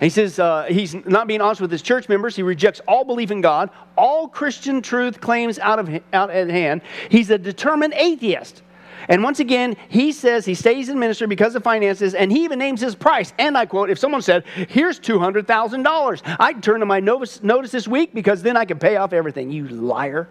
[0.00, 2.34] And he says uh, he's not being honest with his church members.
[2.34, 6.80] He rejects all belief in God, all Christian truth claims out of out at hand.
[7.10, 8.62] He's a determined atheist.
[9.08, 12.58] And once again, he says he stays in ministry because of finances, and he even
[12.58, 13.32] names his price.
[13.38, 17.88] And I quote, if someone said, here's $200,000, I'd turn to my notice, notice this
[17.88, 19.50] week because then I can pay off everything.
[19.50, 20.28] You liar.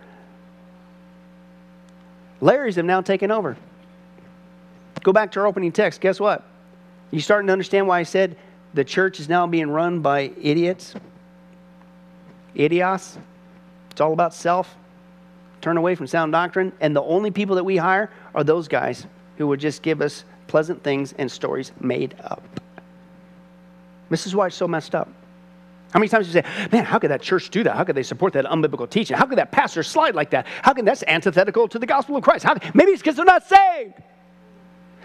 [2.41, 3.57] Larry's have now taken over.
[5.03, 6.01] Go back to our opening text.
[6.01, 6.45] Guess what?
[7.11, 8.37] You starting to understand why I said
[8.73, 10.93] the church is now being run by idiots?
[12.55, 13.17] Idios.
[13.91, 14.75] It's all about self
[15.61, 19.05] turn away from sound doctrine, and the only people that we hire are those guys
[19.37, 22.43] who would just give us pleasant things and stories made up.
[24.09, 25.07] This is why it's so messed up.
[25.91, 27.75] How many times you say, man, how could that church do that?
[27.75, 29.17] How could they support that unbiblical teaching?
[29.17, 30.45] How could that pastor slide like that?
[30.61, 32.45] How can that's antithetical to the gospel of Christ?
[32.45, 33.93] How, maybe it's because they're not saved.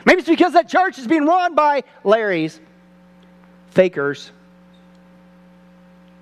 [0.04, 2.60] Maybe it's because that church is being run by Larry's,
[3.70, 4.30] fakers,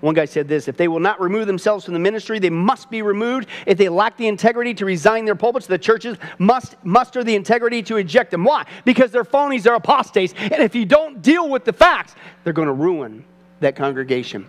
[0.02, 2.90] one guy said this if they will not remove themselves from the ministry, they must
[2.90, 3.46] be removed.
[3.66, 7.84] If they lack the integrity to resign their pulpits, the churches must muster the integrity
[7.84, 8.42] to eject them.
[8.42, 8.66] Why?
[8.84, 10.34] Because they're phonies, they're apostates.
[10.36, 13.24] And if you don't deal with the facts, they're going to ruin
[13.60, 14.48] that congregation.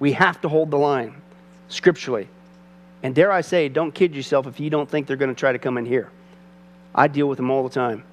[0.00, 1.14] We have to hold the line
[1.70, 2.28] scripturally.
[3.02, 5.52] And dare I say, don't kid yourself if you don't think they're going to try
[5.52, 6.10] to come in here.
[6.94, 8.04] I deal with them all the time.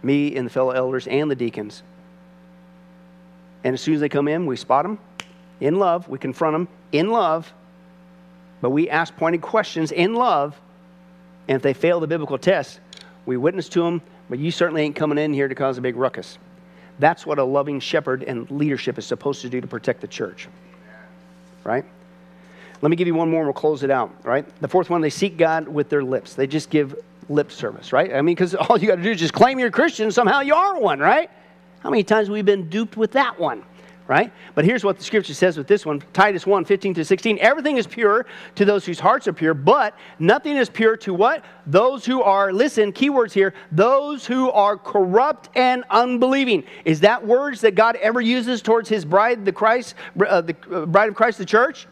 [0.00, 1.82] Me and the fellow elders and the deacons.
[3.64, 5.00] And as soon as they come in, we spot them
[5.60, 6.08] in love.
[6.08, 7.52] We confront them in love,
[8.60, 10.58] but we ask pointed questions in love.
[11.48, 12.80] And if they fail the biblical test,
[13.26, 15.96] we witness to them, but you certainly ain't coming in here to cause a big
[15.96, 16.38] ruckus.
[16.98, 20.48] That's what a loving shepherd and leadership is supposed to do to protect the church.
[21.64, 21.84] Right?
[22.82, 24.14] Let me give you one more and we'll close it out.
[24.24, 24.46] Right?
[24.60, 26.34] The fourth one, they seek God with their lips.
[26.34, 26.94] They just give
[27.30, 28.12] lip service, right?
[28.12, 30.40] I mean, because all you got to do is just claim you're a Christian, somehow
[30.40, 31.30] you are one, right?
[31.80, 33.62] How many times have we been duped with that one?
[34.10, 34.32] Right?
[34.56, 37.38] But here's what the scripture says with this one Titus 1 15 to 16.
[37.40, 41.44] Everything is pure to those whose hearts are pure, but nothing is pure to what?
[41.64, 46.64] Those who are, listen, keywords here, those who are corrupt and unbelieving.
[46.84, 49.94] Is that words that God ever uses towards his bride, the Christ,
[50.26, 51.86] uh, the uh, bride of Christ, the church?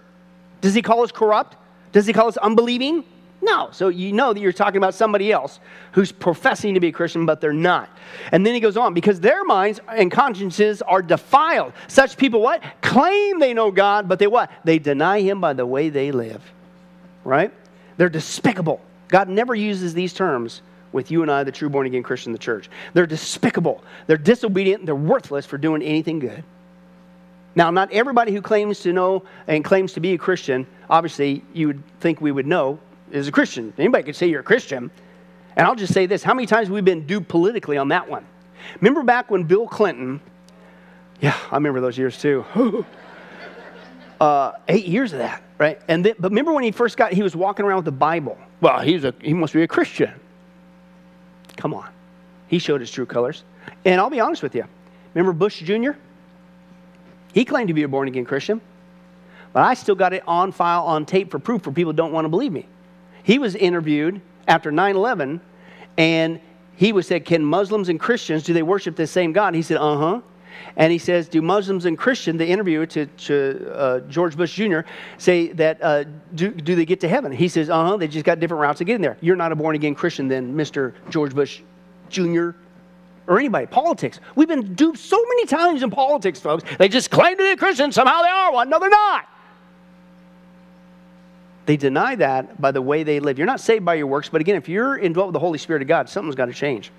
[0.61, 1.57] Does he call us corrupt?
[1.93, 3.05] Does he call us unbelieving?
[3.41, 3.69] No.
[3.73, 5.61] So you know that you're talking about somebody else
[5.93, 7.89] who's professing to be a Christian, but they're not.
[8.33, 11.73] And then he goes on, because their minds and consciences are defiled.
[11.87, 12.63] Such people what?
[12.83, 14.51] Claim they know God, but they what?
[14.65, 16.43] They deny him by the way they live.
[17.25, 17.53] Right?
[17.97, 18.81] They're despicable.
[19.09, 20.63] God never uses these terms
[20.93, 22.69] with you and I, the true born again Christian the church.
[22.95, 23.85] They're despicable.
[24.07, 24.87] They're disobedient.
[24.87, 26.43] They're worthless for doing anything good.
[27.55, 31.69] Now, not everybody who claims to know and claims to be a Christian, obviously, you
[31.69, 32.79] would think we would know,
[33.13, 33.73] is a Christian.
[33.79, 34.91] Anybody could say you're a Christian.
[35.57, 38.09] And I'll just say this how many times have we been duped politically on that
[38.09, 38.25] one?
[38.81, 40.21] Remember back when Bill Clinton,
[41.21, 42.45] yeah, I remember those years too.
[44.21, 45.81] uh, eight years of that, right?
[45.89, 48.39] And then, but remember when he first got, he was walking around with the Bible.
[48.61, 50.13] Well, he's a, he must be a Christian.
[51.57, 51.89] Come on.
[52.47, 53.45] He showed his true colors.
[53.85, 54.65] And I'll be honest with you.
[55.15, 55.93] Remember Bush Jr.?
[57.33, 58.61] He claimed to be a born again Christian,
[59.53, 62.13] but I still got it on file, on tape for proof for people who don't
[62.13, 62.67] want to believe me.
[63.29, 65.43] He was interviewed after 9 11,
[65.99, 66.41] and
[66.77, 69.55] he was said, Can Muslims and Christians, do they worship the same God?
[69.55, 70.21] He said, Uh huh.
[70.77, 74.81] And he says, Do Muslims and Christians, the interviewer to, to uh, George Bush Jr.,
[75.19, 76.05] say that, uh,
[76.35, 77.31] do, do they get to heaven?
[77.31, 79.19] He says, Uh huh, they just got different routes to get in there.
[79.21, 80.95] You're not a born again Christian then, Mr.
[81.11, 81.61] George Bush
[82.09, 82.53] Jr
[83.27, 83.67] or anybody.
[83.67, 84.21] Politics.
[84.37, 86.65] We've been duped so many times in politics, folks.
[86.79, 88.71] They just claim to be a Christian, somehow they are one.
[88.71, 89.29] No, they're not.
[91.69, 93.37] They deny that by the way they live.
[93.37, 95.83] You're not saved by your works, but again, if you're indwelt with the Holy Spirit
[95.83, 96.91] of God, something's got to change.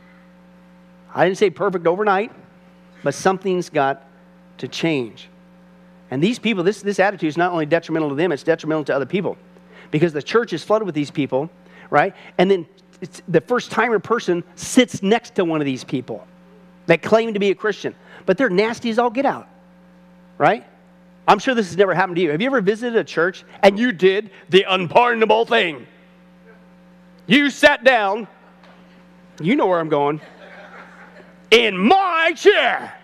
[1.11, 2.31] I didn't say perfect overnight,
[3.03, 4.05] but something's got
[4.59, 5.27] to change.
[6.11, 8.95] And these people, this, this attitude is not only detrimental to them, it's detrimental to
[8.95, 9.39] other people.
[9.89, 11.49] Because the church is flooded with these people,
[11.89, 12.13] right?
[12.37, 12.67] And then
[13.27, 16.27] the first timer person sits next to one of these people
[16.85, 17.95] that claim to be a Christian,
[18.27, 19.47] but they're nasty as all get out,
[20.37, 20.63] right?
[21.29, 22.31] I'm sure this has never happened to you.
[22.31, 25.85] Have you ever visited a church and you did the unpardonable thing?
[27.27, 28.27] You sat down,
[29.39, 30.21] you know where I'm going,
[31.51, 32.95] in my chair.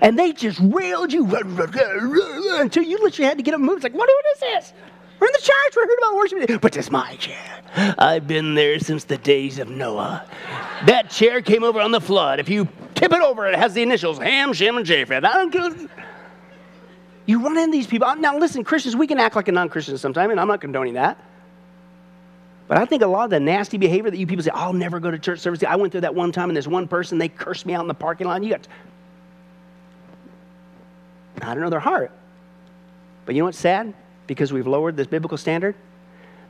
[0.00, 3.78] And they just railed you until you literally had to get up and move.
[3.78, 4.72] It's like, what, what is this?
[5.18, 5.76] We're in the church.
[5.76, 6.60] We're heard about worship.
[6.60, 7.94] But it's my chair.
[7.98, 10.24] I've been there since the days of Noah.
[10.86, 12.38] That chair came over on the flood.
[12.38, 15.24] If you tip it over, it has the initials Ham, Shem, and Japheth.
[15.24, 15.90] I don't
[17.26, 18.14] You run into these people.
[18.16, 20.94] Now, listen, Christians, we can act like a non Christian sometimes, and I'm not condoning
[20.94, 21.22] that.
[22.66, 24.72] But I think a lot of the nasty behavior that you people say, oh, I'll
[24.72, 25.62] never go to church service.
[25.62, 27.88] I went through that one time, and this one person, they cursed me out in
[27.88, 28.42] the parking lot.
[28.42, 28.66] You got,
[31.42, 32.10] I don't know their heart.
[33.26, 33.92] But you know what's sad?
[34.26, 35.74] because we've lowered this biblical standard?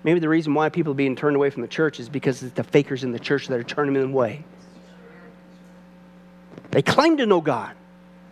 [0.02, 2.54] Maybe the reason why people are being turned away from the church is because it's
[2.54, 4.44] the fakers in the church that are turning them away.
[6.74, 7.72] They claim to know God,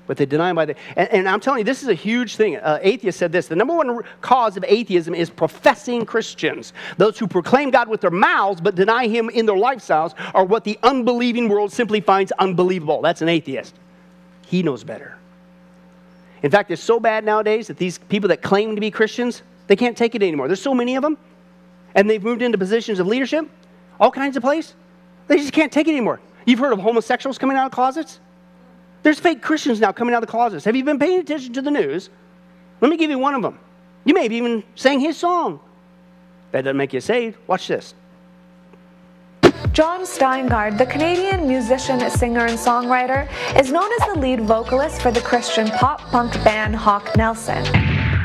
[0.09, 0.75] but they deny Him by the.
[0.97, 2.57] And, and I'm telling you, this is a huge thing.
[2.57, 6.73] Uh, atheists said this: the number one cause of atheism is professing Christians.
[6.97, 10.65] Those who proclaim God with their mouths but deny Him in their lifestyles are what
[10.65, 13.01] the unbelieving world simply finds unbelievable.
[13.01, 13.77] That's an atheist.
[14.45, 15.17] He knows better.
[16.43, 19.77] In fact, it's so bad nowadays that these people that claim to be Christians, they
[19.77, 20.49] can't take it anymore.
[20.49, 21.17] There's so many of them,
[21.95, 23.49] and they've moved into positions of leadership,
[24.01, 24.75] all kinds of places.
[25.29, 26.19] They just can't take it anymore.
[26.45, 28.19] You've heard of homosexuals coming out of closets?
[29.03, 30.65] There's fake Christians now coming out of the closets.
[30.65, 32.11] Have you been paying attention to the news?
[32.81, 33.59] Let me give you one of them.
[34.05, 35.61] You may have even sang his song.
[36.53, 37.37] That doesn't make you saved.
[37.47, 37.95] Watch this.
[39.73, 43.29] Jon Steingard, the Canadian musician, singer, and songwriter,
[43.59, 47.65] is known as the lead vocalist for the Christian pop punk band Hawk Nelson.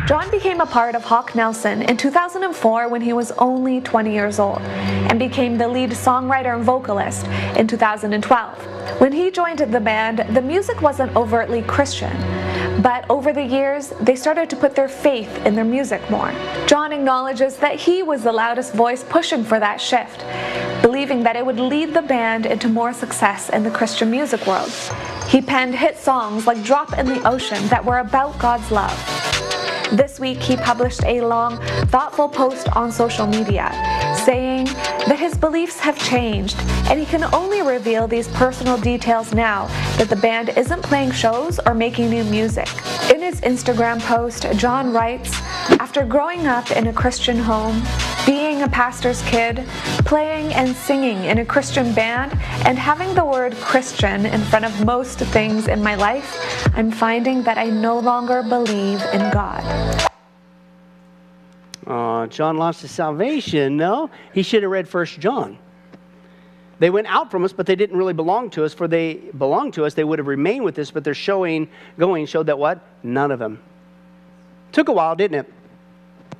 [0.07, 4.39] Jon became a part of Hawk Nelson in 2004 when he was only 20 years
[4.39, 7.27] old and became the lead songwriter and vocalist
[7.57, 9.01] in 2012.
[9.01, 12.15] When he joined the band, the music wasn't overtly Christian,
[12.81, 16.31] but over the years, they started to put their faith in their music more.
[16.67, 20.23] Jon acknowledges that he was the loudest voice pushing for that shift,
[20.81, 24.71] believing that it would lead the band into more success in the Christian music world.
[25.27, 29.56] He penned hit songs like Drop in the Ocean that were about God's love.
[29.91, 33.71] This week, he published a long, thoughtful post on social media
[34.25, 34.66] saying
[35.07, 36.57] that his beliefs have changed
[36.89, 39.67] and he can only reveal these personal details now
[39.97, 42.67] that the band isn't playing shows or making new music.
[43.11, 45.31] In his Instagram post, Jon writes
[45.79, 47.83] After growing up in a Christian home,
[48.25, 49.65] being a pastor's kid,
[50.05, 52.33] playing and singing in a Christian band,
[52.65, 57.43] and having the word Christian in front of most things in my life, I'm finding
[57.43, 60.16] that I no longer believe in God.
[61.87, 63.77] Uh, Jon lost his salvation.
[63.77, 65.57] No, he should have read First John.
[66.79, 68.73] They went out from us, but they didn't really belong to us.
[68.73, 70.91] For they belonged to us, they would have remained with us.
[70.91, 72.81] But their showing, going showed that what?
[73.03, 73.61] None of them.
[74.73, 75.53] Took a while, didn't it?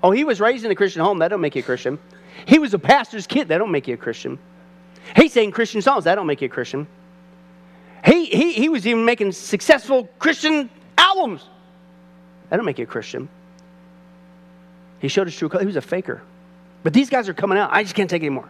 [0.04, 1.20] Oh, he was raised in a Christian home.
[1.20, 1.98] That don't make you a Christian.
[2.46, 3.48] He was a pastor's kid.
[3.48, 4.38] That don't make you a Christian.
[5.16, 6.04] He sang Christian songs.
[6.04, 6.86] That don't make you a Christian.
[8.06, 11.46] He, he, he was even making successful Christian albums.
[12.50, 13.28] That don't make you a Christian.
[15.00, 15.62] He showed his true color.
[15.62, 16.22] He was a faker.
[16.84, 17.70] But these guys are coming out.
[17.72, 18.50] I just can't take anymore.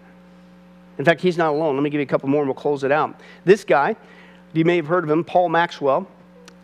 [0.97, 1.75] In fact, he's not alone.
[1.75, 3.19] Let me give you a couple more and we'll close it out.
[3.45, 3.95] This guy,
[4.53, 6.07] you may have heard of him, Paul Maxwell,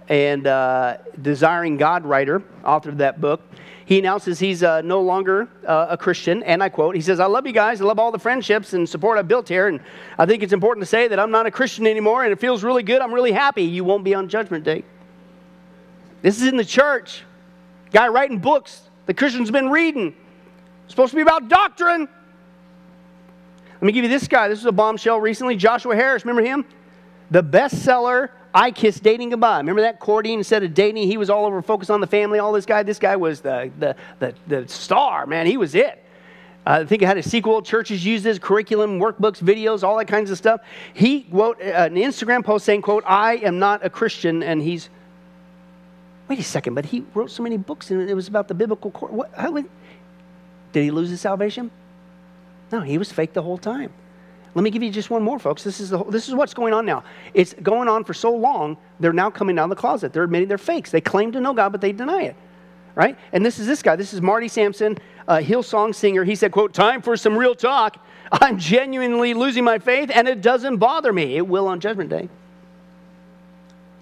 [0.10, 3.42] and uh, Desiring God writer, author of that book.
[3.86, 7.26] He announces he's uh, no longer uh, a Christian, and I quote, he says, I
[7.26, 7.82] love you guys.
[7.82, 9.82] I love all the friendships and support I've built here, and
[10.18, 12.64] I think it's important to say that I'm not a Christian anymore, and it feels
[12.64, 13.02] really good.
[13.02, 13.64] I'm really happy.
[13.64, 14.84] You won't be on Judgment Day.
[16.22, 17.24] This is in the church.
[17.92, 20.16] Guy writing books the Christian's been reading.
[20.86, 22.08] It's supposed to be about doctrine.
[23.74, 24.48] Let me give you this guy.
[24.48, 25.56] This was a bombshell recently.
[25.56, 26.66] Joshua Harris, remember him?
[27.32, 29.58] The bestseller, I Kiss Dating Goodbye.
[29.58, 30.00] Remember that?
[30.00, 32.84] Courting instead of dating, he was all over focused on the family, all this guy.
[32.84, 35.48] This guy was the, the, the, the star, man.
[35.48, 36.04] He was it.
[36.66, 37.62] Uh, I think it had a sequel.
[37.62, 40.62] Churches use this curriculum, workbooks, videos, all that kinds of stuff.
[40.94, 44.90] He wrote uh, an Instagram post saying, quote, I am not a Christian, and he's
[46.28, 48.92] wait a second, but he wrote so many books and it was about the biblical
[48.92, 49.12] court.
[49.12, 49.68] What, how, did
[50.84, 51.72] he lose his salvation?
[52.72, 53.92] No, he was fake the whole time.
[54.56, 55.64] Let me give you just one more, folks.
[55.64, 57.04] This is, the, this is what's going on now.
[57.34, 60.14] It's going on for so long, they're now coming out of the closet.
[60.14, 60.92] They're admitting they're fakes.
[60.92, 62.36] They claim to know God, but they deny it.
[62.96, 63.18] Right?
[63.32, 63.96] And this is this guy.
[63.96, 66.24] This is Marty Sampson, a Hillsong singer.
[66.24, 67.98] He said, quote, time for some real talk.
[68.32, 71.36] I'm genuinely losing my faith, and it doesn't bother me.
[71.36, 72.30] It will on Judgment Day.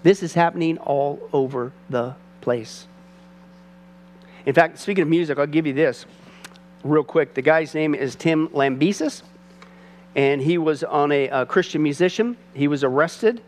[0.04, 2.88] This is happening all over the place.
[4.46, 6.06] In fact, speaking of music, I'll give you this
[6.84, 7.36] real quick.
[7.36, 9.22] The guy's name is Tim Lambesis,
[10.16, 12.36] and he was on a, a Christian musician.
[12.56, 13.42] He was arrested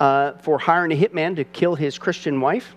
[0.00, 2.74] uh, for hiring a hitman to kill his Christian wife.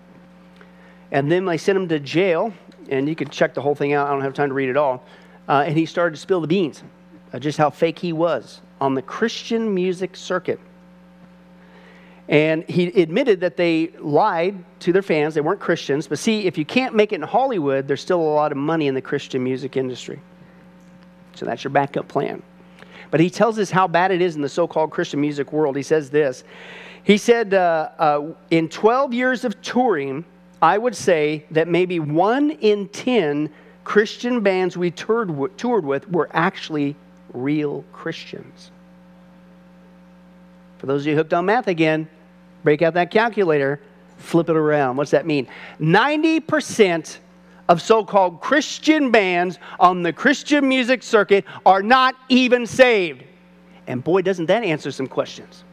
[1.10, 2.54] And then they sent him to jail,
[2.88, 4.06] and you can check the whole thing out.
[4.06, 5.04] I don't have time to read it all.
[5.48, 6.84] Uh, and he started to spill the beans,
[7.32, 10.60] uh, just how fake he was on the Christian music circuit.
[12.30, 15.34] And he admitted that they lied to their fans.
[15.34, 16.06] They weren't Christians.
[16.06, 18.86] But see, if you can't make it in Hollywood, there's still a lot of money
[18.86, 20.20] in the Christian music industry.
[21.34, 22.40] So that's your backup plan.
[23.10, 25.76] But he tells us how bad it is in the so called Christian music world.
[25.76, 26.44] He says this
[27.02, 30.24] He said, uh, uh, In 12 years of touring,
[30.62, 33.50] I would say that maybe one in 10
[33.82, 36.94] Christian bands we toured, toured with were actually
[37.32, 38.70] real Christians.
[40.78, 42.08] For those of you hooked on math again,
[42.62, 43.80] break out that calculator,
[44.18, 44.96] flip it around.
[44.96, 45.46] What's that mean?
[45.80, 47.18] 90%
[47.68, 53.22] of so called Christian bands on the Christian music circuit are not even saved.
[53.86, 55.64] And boy, doesn't that answer some questions,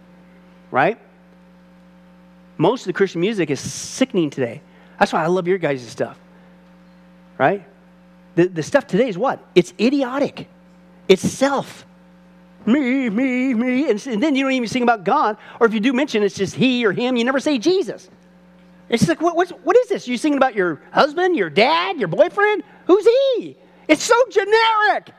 [0.72, 1.00] right?
[2.58, 4.62] Most of the Christian music is sickening today.
[5.00, 6.20] That's why I love your guys' stuff,
[7.38, 7.66] right?
[8.36, 9.44] The, the stuff today is what?
[9.56, 10.48] It's idiotic,
[11.08, 11.86] it's self
[12.68, 13.90] me, me, me.
[13.90, 15.38] And, and then you don't even sing about God.
[15.60, 18.10] Or if you do mention it's just he or him, you never say Jesus.
[18.90, 20.08] It's like, what, what's, what is this?
[20.08, 22.64] You're singing about your husband, your dad, your boyfriend?
[22.86, 23.58] Who's he?
[23.88, 25.12] It's so generic.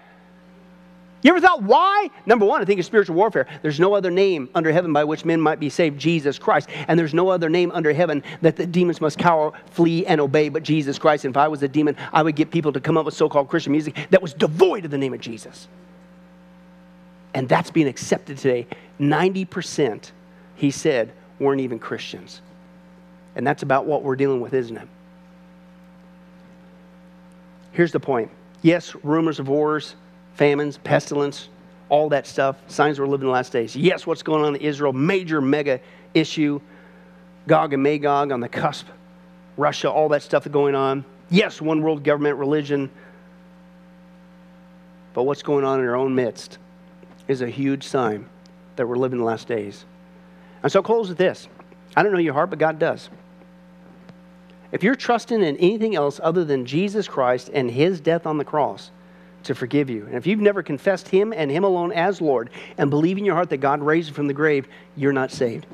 [1.23, 2.11] You ever thought why?
[2.27, 3.47] Number one, I think it's spiritual warfare.
[3.63, 6.69] There's no other name under heaven by which men might be saved, Jesus Christ.
[6.87, 10.49] And there's no other name under heaven that the demons must cower, flee, and obey
[10.49, 11.25] but Jesus Christ.
[11.25, 13.29] And if I was a demon, I would get people to come up with so
[13.29, 15.67] called Christian music that was devoid of the name of Jesus.
[17.39, 18.67] And that's being accepted today.
[18.99, 20.11] 90%,
[20.57, 22.41] he said, weren't even Christians.
[23.37, 24.89] And that's about what we're dealing with, isn't it?
[27.71, 29.95] Here's the point yes, rumors of wars,
[30.35, 31.49] famines, pestilence,
[31.89, 33.77] all that stuff, signs we're living in the last days.
[33.77, 35.79] Yes, what's going on in Israel, major mega
[36.15, 36.61] issue.
[37.47, 38.89] Gog and Magog on the cusp,
[39.57, 41.05] Russia, all that stuff going on.
[41.31, 42.91] Yes, one world government, religion.
[45.15, 46.59] But what's going on in our own midst?
[47.29, 48.29] Is a huge sign
[48.77, 49.85] that we're living the last days.
[50.63, 51.47] And so close with this.
[51.95, 53.09] I don't know your heart, but God does.
[54.73, 58.45] If you're trusting in anything else other than Jesus Christ and his death on the
[58.45, 58.91] cross
[59.45, 62.91] to forgive you, and if you've never confessed him and him alone as Lord and
[62.91, 65.67] believe in your heart that God raised him from the grave, you're not saved.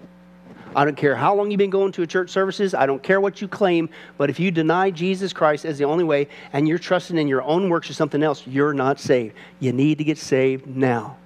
[0.76, 2.74] I don't care how long you've been going to a church services.
[2.74, 3.88] I don't care what you claim.
[4.18, 7.42] But if you deny Jesus Christ as the only way and you're trusting in your
[7.42, 9.36] own works or something else, you're not saved.
[9.60, 11.16] You need to get saved now.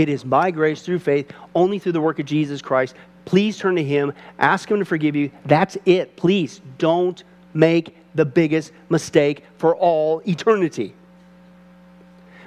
[0.00, 2.94] It is by grace through faith, only through the work of Jesus Christ.
[3.26, 5.30] Please turn to Him, ask Him to forgive you.
[5.44, 6.16] That's it.
[6.16, 7.22] Please don't
[7.52, 10.94] make the biggest mistake for all eternity.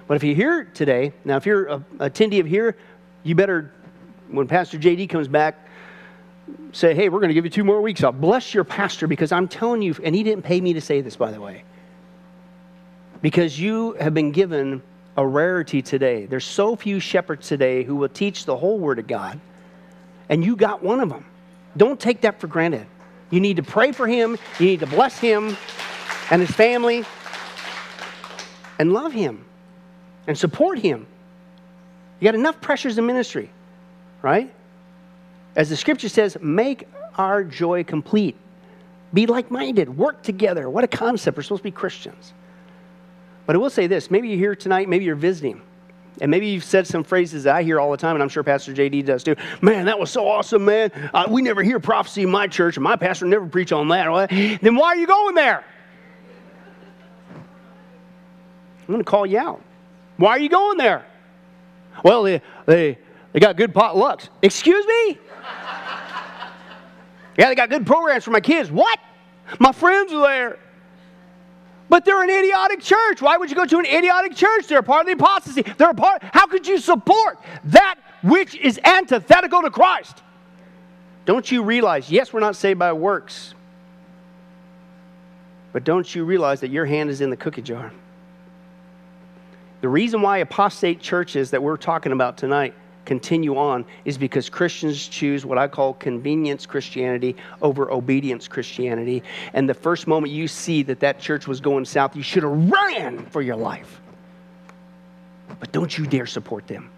[0.08, 2.76] But if you're here today, now if you're a attendee of here,
[3.22, 3.72] you better,
[4.32, 5.68] when Pastor JD comes back,
[6.72, 8.04] say, hey, we're going to give you two more weeks.
[8.04, 11.01] I'll bless your pastor because I'm telling you, and he didn't pay me to say
[11.01, 11.64] this, by the way.
[13.24, 14.84] because you have been given
[15.16, 16.26] a rarity today.
[16.26, 19.39] There's so few shepherds today who will teach the whole Word of God,
[20.30, 21.26] and you got one of them.
[21.78, 22.88] Don't take that for granted.
[23.30, 25.57] You need to pray for him, you need to bless him
[26.30, 27.03] and his family,
[28.80, 29.45] and love him
[30.28, 31.05] and support him.
[32.20, 33.49] You got enough pressures in ministry,
[34.22, 34.51] right?
[35.55, 36.88] As the scripture says, make
[37.18, 38.36] our joy complete.
[39.14, 40.70] Be like minded, work together.
[40.70, 41.38] What a concept.
[41.38, 42.34] We're supposed to be Christians.
[43.46, 45.62] But I will say this maybe you're here tonight, maybe you're visiting.
[46.22, 48.44] And maybe you've said some phrases that I hear all the time, and I'm sure
[48.44, 49.36] Pastor JD does too.
[49.62, 50.91] Man, that was so awesome, man.
[51.12, 54.30] Uh, we never hear prophecy in my church, and my pastor never preach on that.
[54.30, 55.66] Then why are you going there?
[58.82, 59.62] I'm going to call you out.
[60.18, 61.06] Why are you going there?
[62.04, 62.98] Well, they, they,
[63.32, 64.30] they got good potlucks.
[64.41, 65.18] Excuse me?
[67.38, 68.70] Yeah, they got good programs for my kids.
[68.70, 69.00] What?
[69.60, 70.60] My friends are there.
[71.90, 73.22] But they're an idiotic church.
[73.22, 74.68] Why would you go to an idiotic church?
[74.68, 75.62] They're a part of the apostasy.
[75.62, 76.24] They're a part.
[76.24, 80.24] How could you support that which is antithetical to Christ?
[81.26, 83.54] Don't you realize, yes, we're not saved by works,
[85.72, 87.92] but don't you realize that your hand is in the cookie jar?
[89.82, 92.74] The reason why apostate churches that we're talking about tonight
[93.06, 99.24] continue on is because Christians choose what I call convenience Christianity over obedience Christianity.
[99.54, 102.70] And the first moment you see that that church was going south, you should have
[102.70, 104.01] ran for your life.
[105.60, 106.89] But don't you dare support them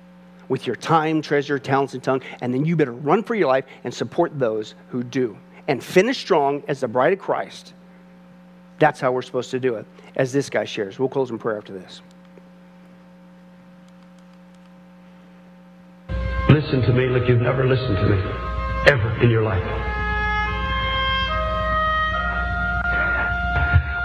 [0.47, 2.21] with your time, treasure, talents, and tongue.
[2.41, 5.37] And then you better run for your life and support those who do.
[5.67, 7.73] And finish strong as the bride of Christ.
[8.77, 9.85] That's how we're supposed to do it,
[10.15, 10.99] as this guy shares.
[10.99, 12.01] We'll close in prayer after this.
[16.55, 18.17] Listen to me like you've never listened to me
[18.87, 19.61] ever in your life.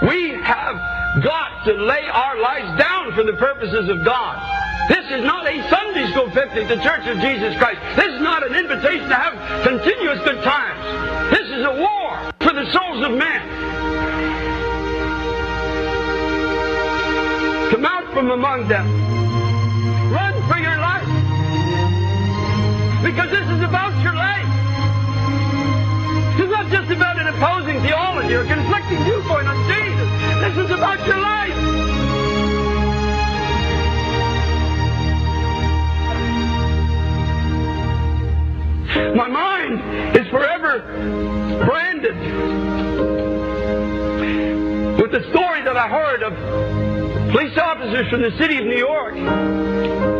[0.03, 0.75] We have
[1.23, 4.35] got to lay our lives down for the purposes of God.
[4.89, 7.79] This is not a Sunday school picnic, the Church of Jesus Christ.
[7.95, 11.31] This is not an invitation to have continuous good times.
[11.31, 13.41] This is a war for the souls of men.
[17.71, 20.11] Come out from among them.
[20.11, 20.31] Run.
[23.03, 24.45] Because this is about your life.
[26.37, 30.09] This is not just about an opposing theology or conflicting viewpoint on Jesus.
[30.41, 31.31] This is about your life.
[39.15, 40.79] My mind is forever
[41.65, 42.15] branded
[45.01, 50.10] with the story that I heard of police officers from the city of New York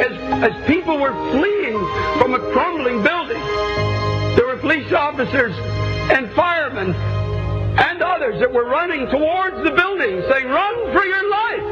[0.00, 1.78] as, as people were fleeing
[2.18, 3.40] from a crumbling building,
[4.36, 5.54] there were police officers
[6.10, 11.66] and firemen and others that were running towards the building saying, run for your life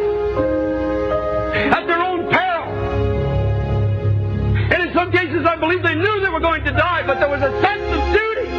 [1.73, 2.69] at their own peril.
[4.73, 7.31] And in some cases, I believe they knew they were going to die, but there
[7.31, 8.51] was a sense of duty.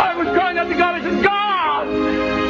[0.00, 1.86] I was crying out to God, I said, God,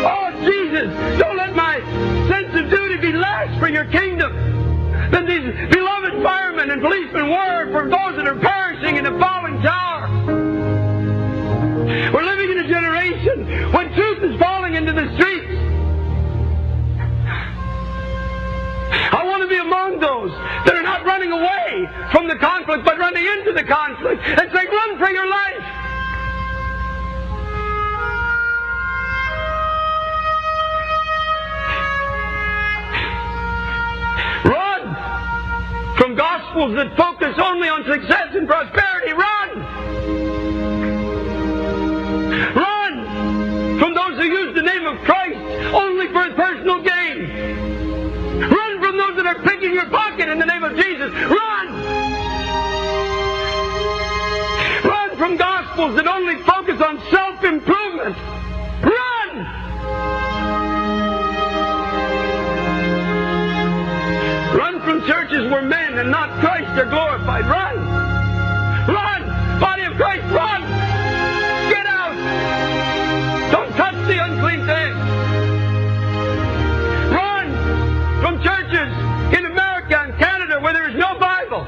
[0.07, 1.81] oh Jesus, don't let my
[2.29, 4.70] sense of duty be less for your kingdom
[5.11, 9.61] than these beloved firemen and policemen were for those that are perishing in the falling
[9.63, 10.09] tower.
[12.13, 15.47] We're living in a generation when truth is falling into the streets.
[19.13, 20.31] I want to be among those
[20.67, 24.69] that are not running away from the conflict, but running into the conflict and saying,
[24.69, 25.60] run for your life.
[36.51, 39.13] Gospels that focus only on success and prosperity.
[39.13, 39.51] Run!
[42.55, 45.39] Run from those who use the name of Christ
[45.73, 48.51] only for personal gain.
[48.51, 51.13] Run from those that are picking your pocket in the name of Jesus.
[51.13, 51.67] Run!
[54.85, 57.41] Run from gospels that only focus on self
[65.07, 67.47] Churches where men and not Christ are glorified.
[67.47, 67.77] Run!
[68.87, 69.61] Run!
[69.61, 70.63] Body of Christ, run!
[71.71, 72.15] Get out!
[73.51, 74.93] Don't touch the unclean thing!
[77.11, 77.51] Run
[78.21, 78.93] from churches
[79.37, 81.67] in America and Canada where there is no Bible.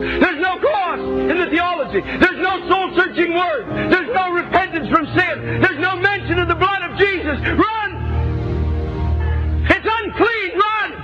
[0.00, 2.00] There's no cross in the theology.
[2.00, 3.66] There's no soul searching word.
[3.92, 5.60] There's no repentance from sin.
[5.60, 7.38] There's no mention of the blood of Jesus.
[7.40, 7.90] Run!
[9.68, 10.58] It's unclean.
[10.58, 11.03] Run!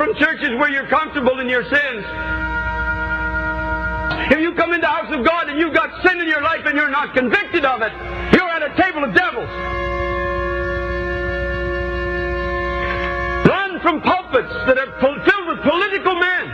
[0.00, 2.04] From churches where you're comfortable in your sins.
[4.32, 6.64] If you come into the house of God and you've got sin in your life
[6.64, 7.92] and you're not convicted of it,
[8.32, 9.50] you're at a table of devils.
[13.44, 15.20] Run from pulpits that are filled
[15.52, 16.48] with political men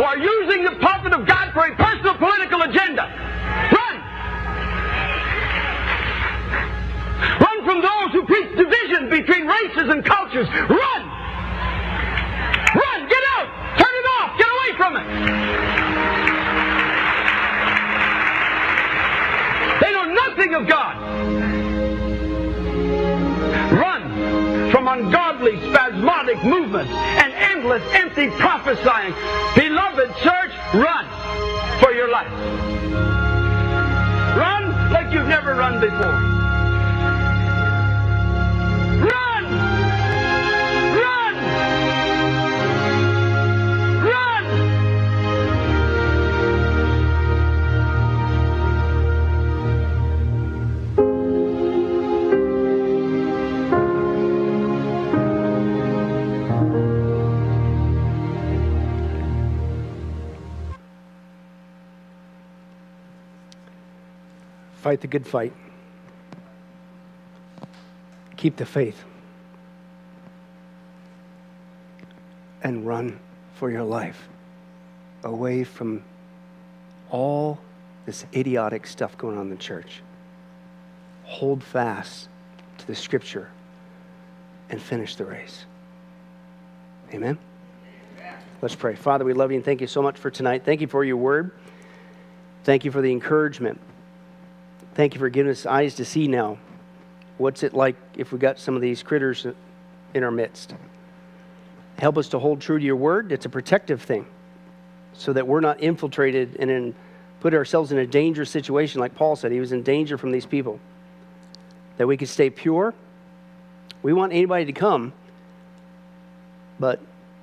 [0.00, 3.04] who are using the pulpit of God for a personal political agenda.
[3.68, 3.96] Run!
[7.36, 10.48] Run from those who preach division between races and cultures.
[10.48, 11.19] Run!
[12.74, 13.08] Run!
[13.08, 13.48] Get out!
[13.78, 14.38] Turn it off!
[14.38, 15.06] Get away from it!
[19.80, 20.96] They know nothing of God.
[23.72, 29.14] Run from ungodly, spasmodic movements and endless, empty prophesying.
[29.56, 31.06] Beloved church, run
[31.80, 32.30] for your life.
[34.36, 36.39] Run like you've never run before.
[64.90, 65.52] Fight the good fight.
[68.36, 69.04] Keep the faith.
[72.64, 73.20] And run
[73.54, 74.28] for your life
[75.22, 76.02] away from
[77.08, 77.60] all
[78.04, 80.02] this idiotic stuff going on in the church.
[81.22, 82.28] Hold fast
[82.78, 83.48] to the scripture
[84.70, 85.66] and finish the race.
[87.14, 87.38] Amen.
[88.60, 88.96] Let's pray.
[88.96, 90.64] Father, we love you and thank you so much for tonight.
[90.64, 91.52] Thank you for your word.
[92.64, 93.80] Thank you for the encouragement.
[94.94, 96.58] Thank you for giving us eyes to see now.
[97.38, 99.46] What's it like if we got some of these critters
[100.14, 100.74] in our midst?
[101.98, 103.32] Help us to hold true to your word.
[103.32, 104.26] It's a protective thing
[105.12, 106.94] so that we're not infiltrated and in,
[107.40, 109.52] put ourselves in a dangerous situation like Paul said.
[109.52, 110.80] He was in danger from these people.
[111.98, 112.94] That we could stay pure.
[114.02, 115.12] We want anybody to come,
[116.78, 117.00] but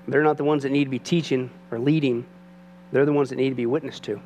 [0.07, 2.25] they're not the ones that need to be teaching or leading.
[2.91, 4.19] They're the ones that need to be witnessed to.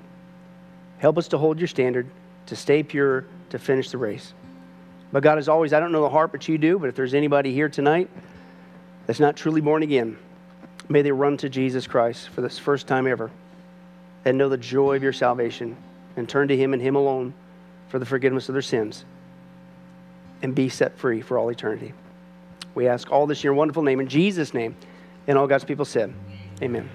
[0.99, 2.07] Help us to hold your standard,
[2.52, 4.34] to stay pure, to finish the race.
[5.14, 6.78] But God, as always, I don't know the heart, but you do.
[6.78, 8.10] But if there's anybody here tonight
[9.07, 10.18] that's not truly born again,
[10.90, 13.32] may they run to Jesus Christ for this first time ever
[14.26, 15.78] and know the joy of your salvation
[16.18, 17.34] and turn to Him and Him alone
[17.88, 19.06] for the forgiveness of their sins
[20.41, 21.94] and be set free for all eternity.
[22.76, 24.76] We ask all this in your wonderful name, in Jesus' name,
[25.26, 26.14] and all God's people said,
[26.61, 26.90] Amen.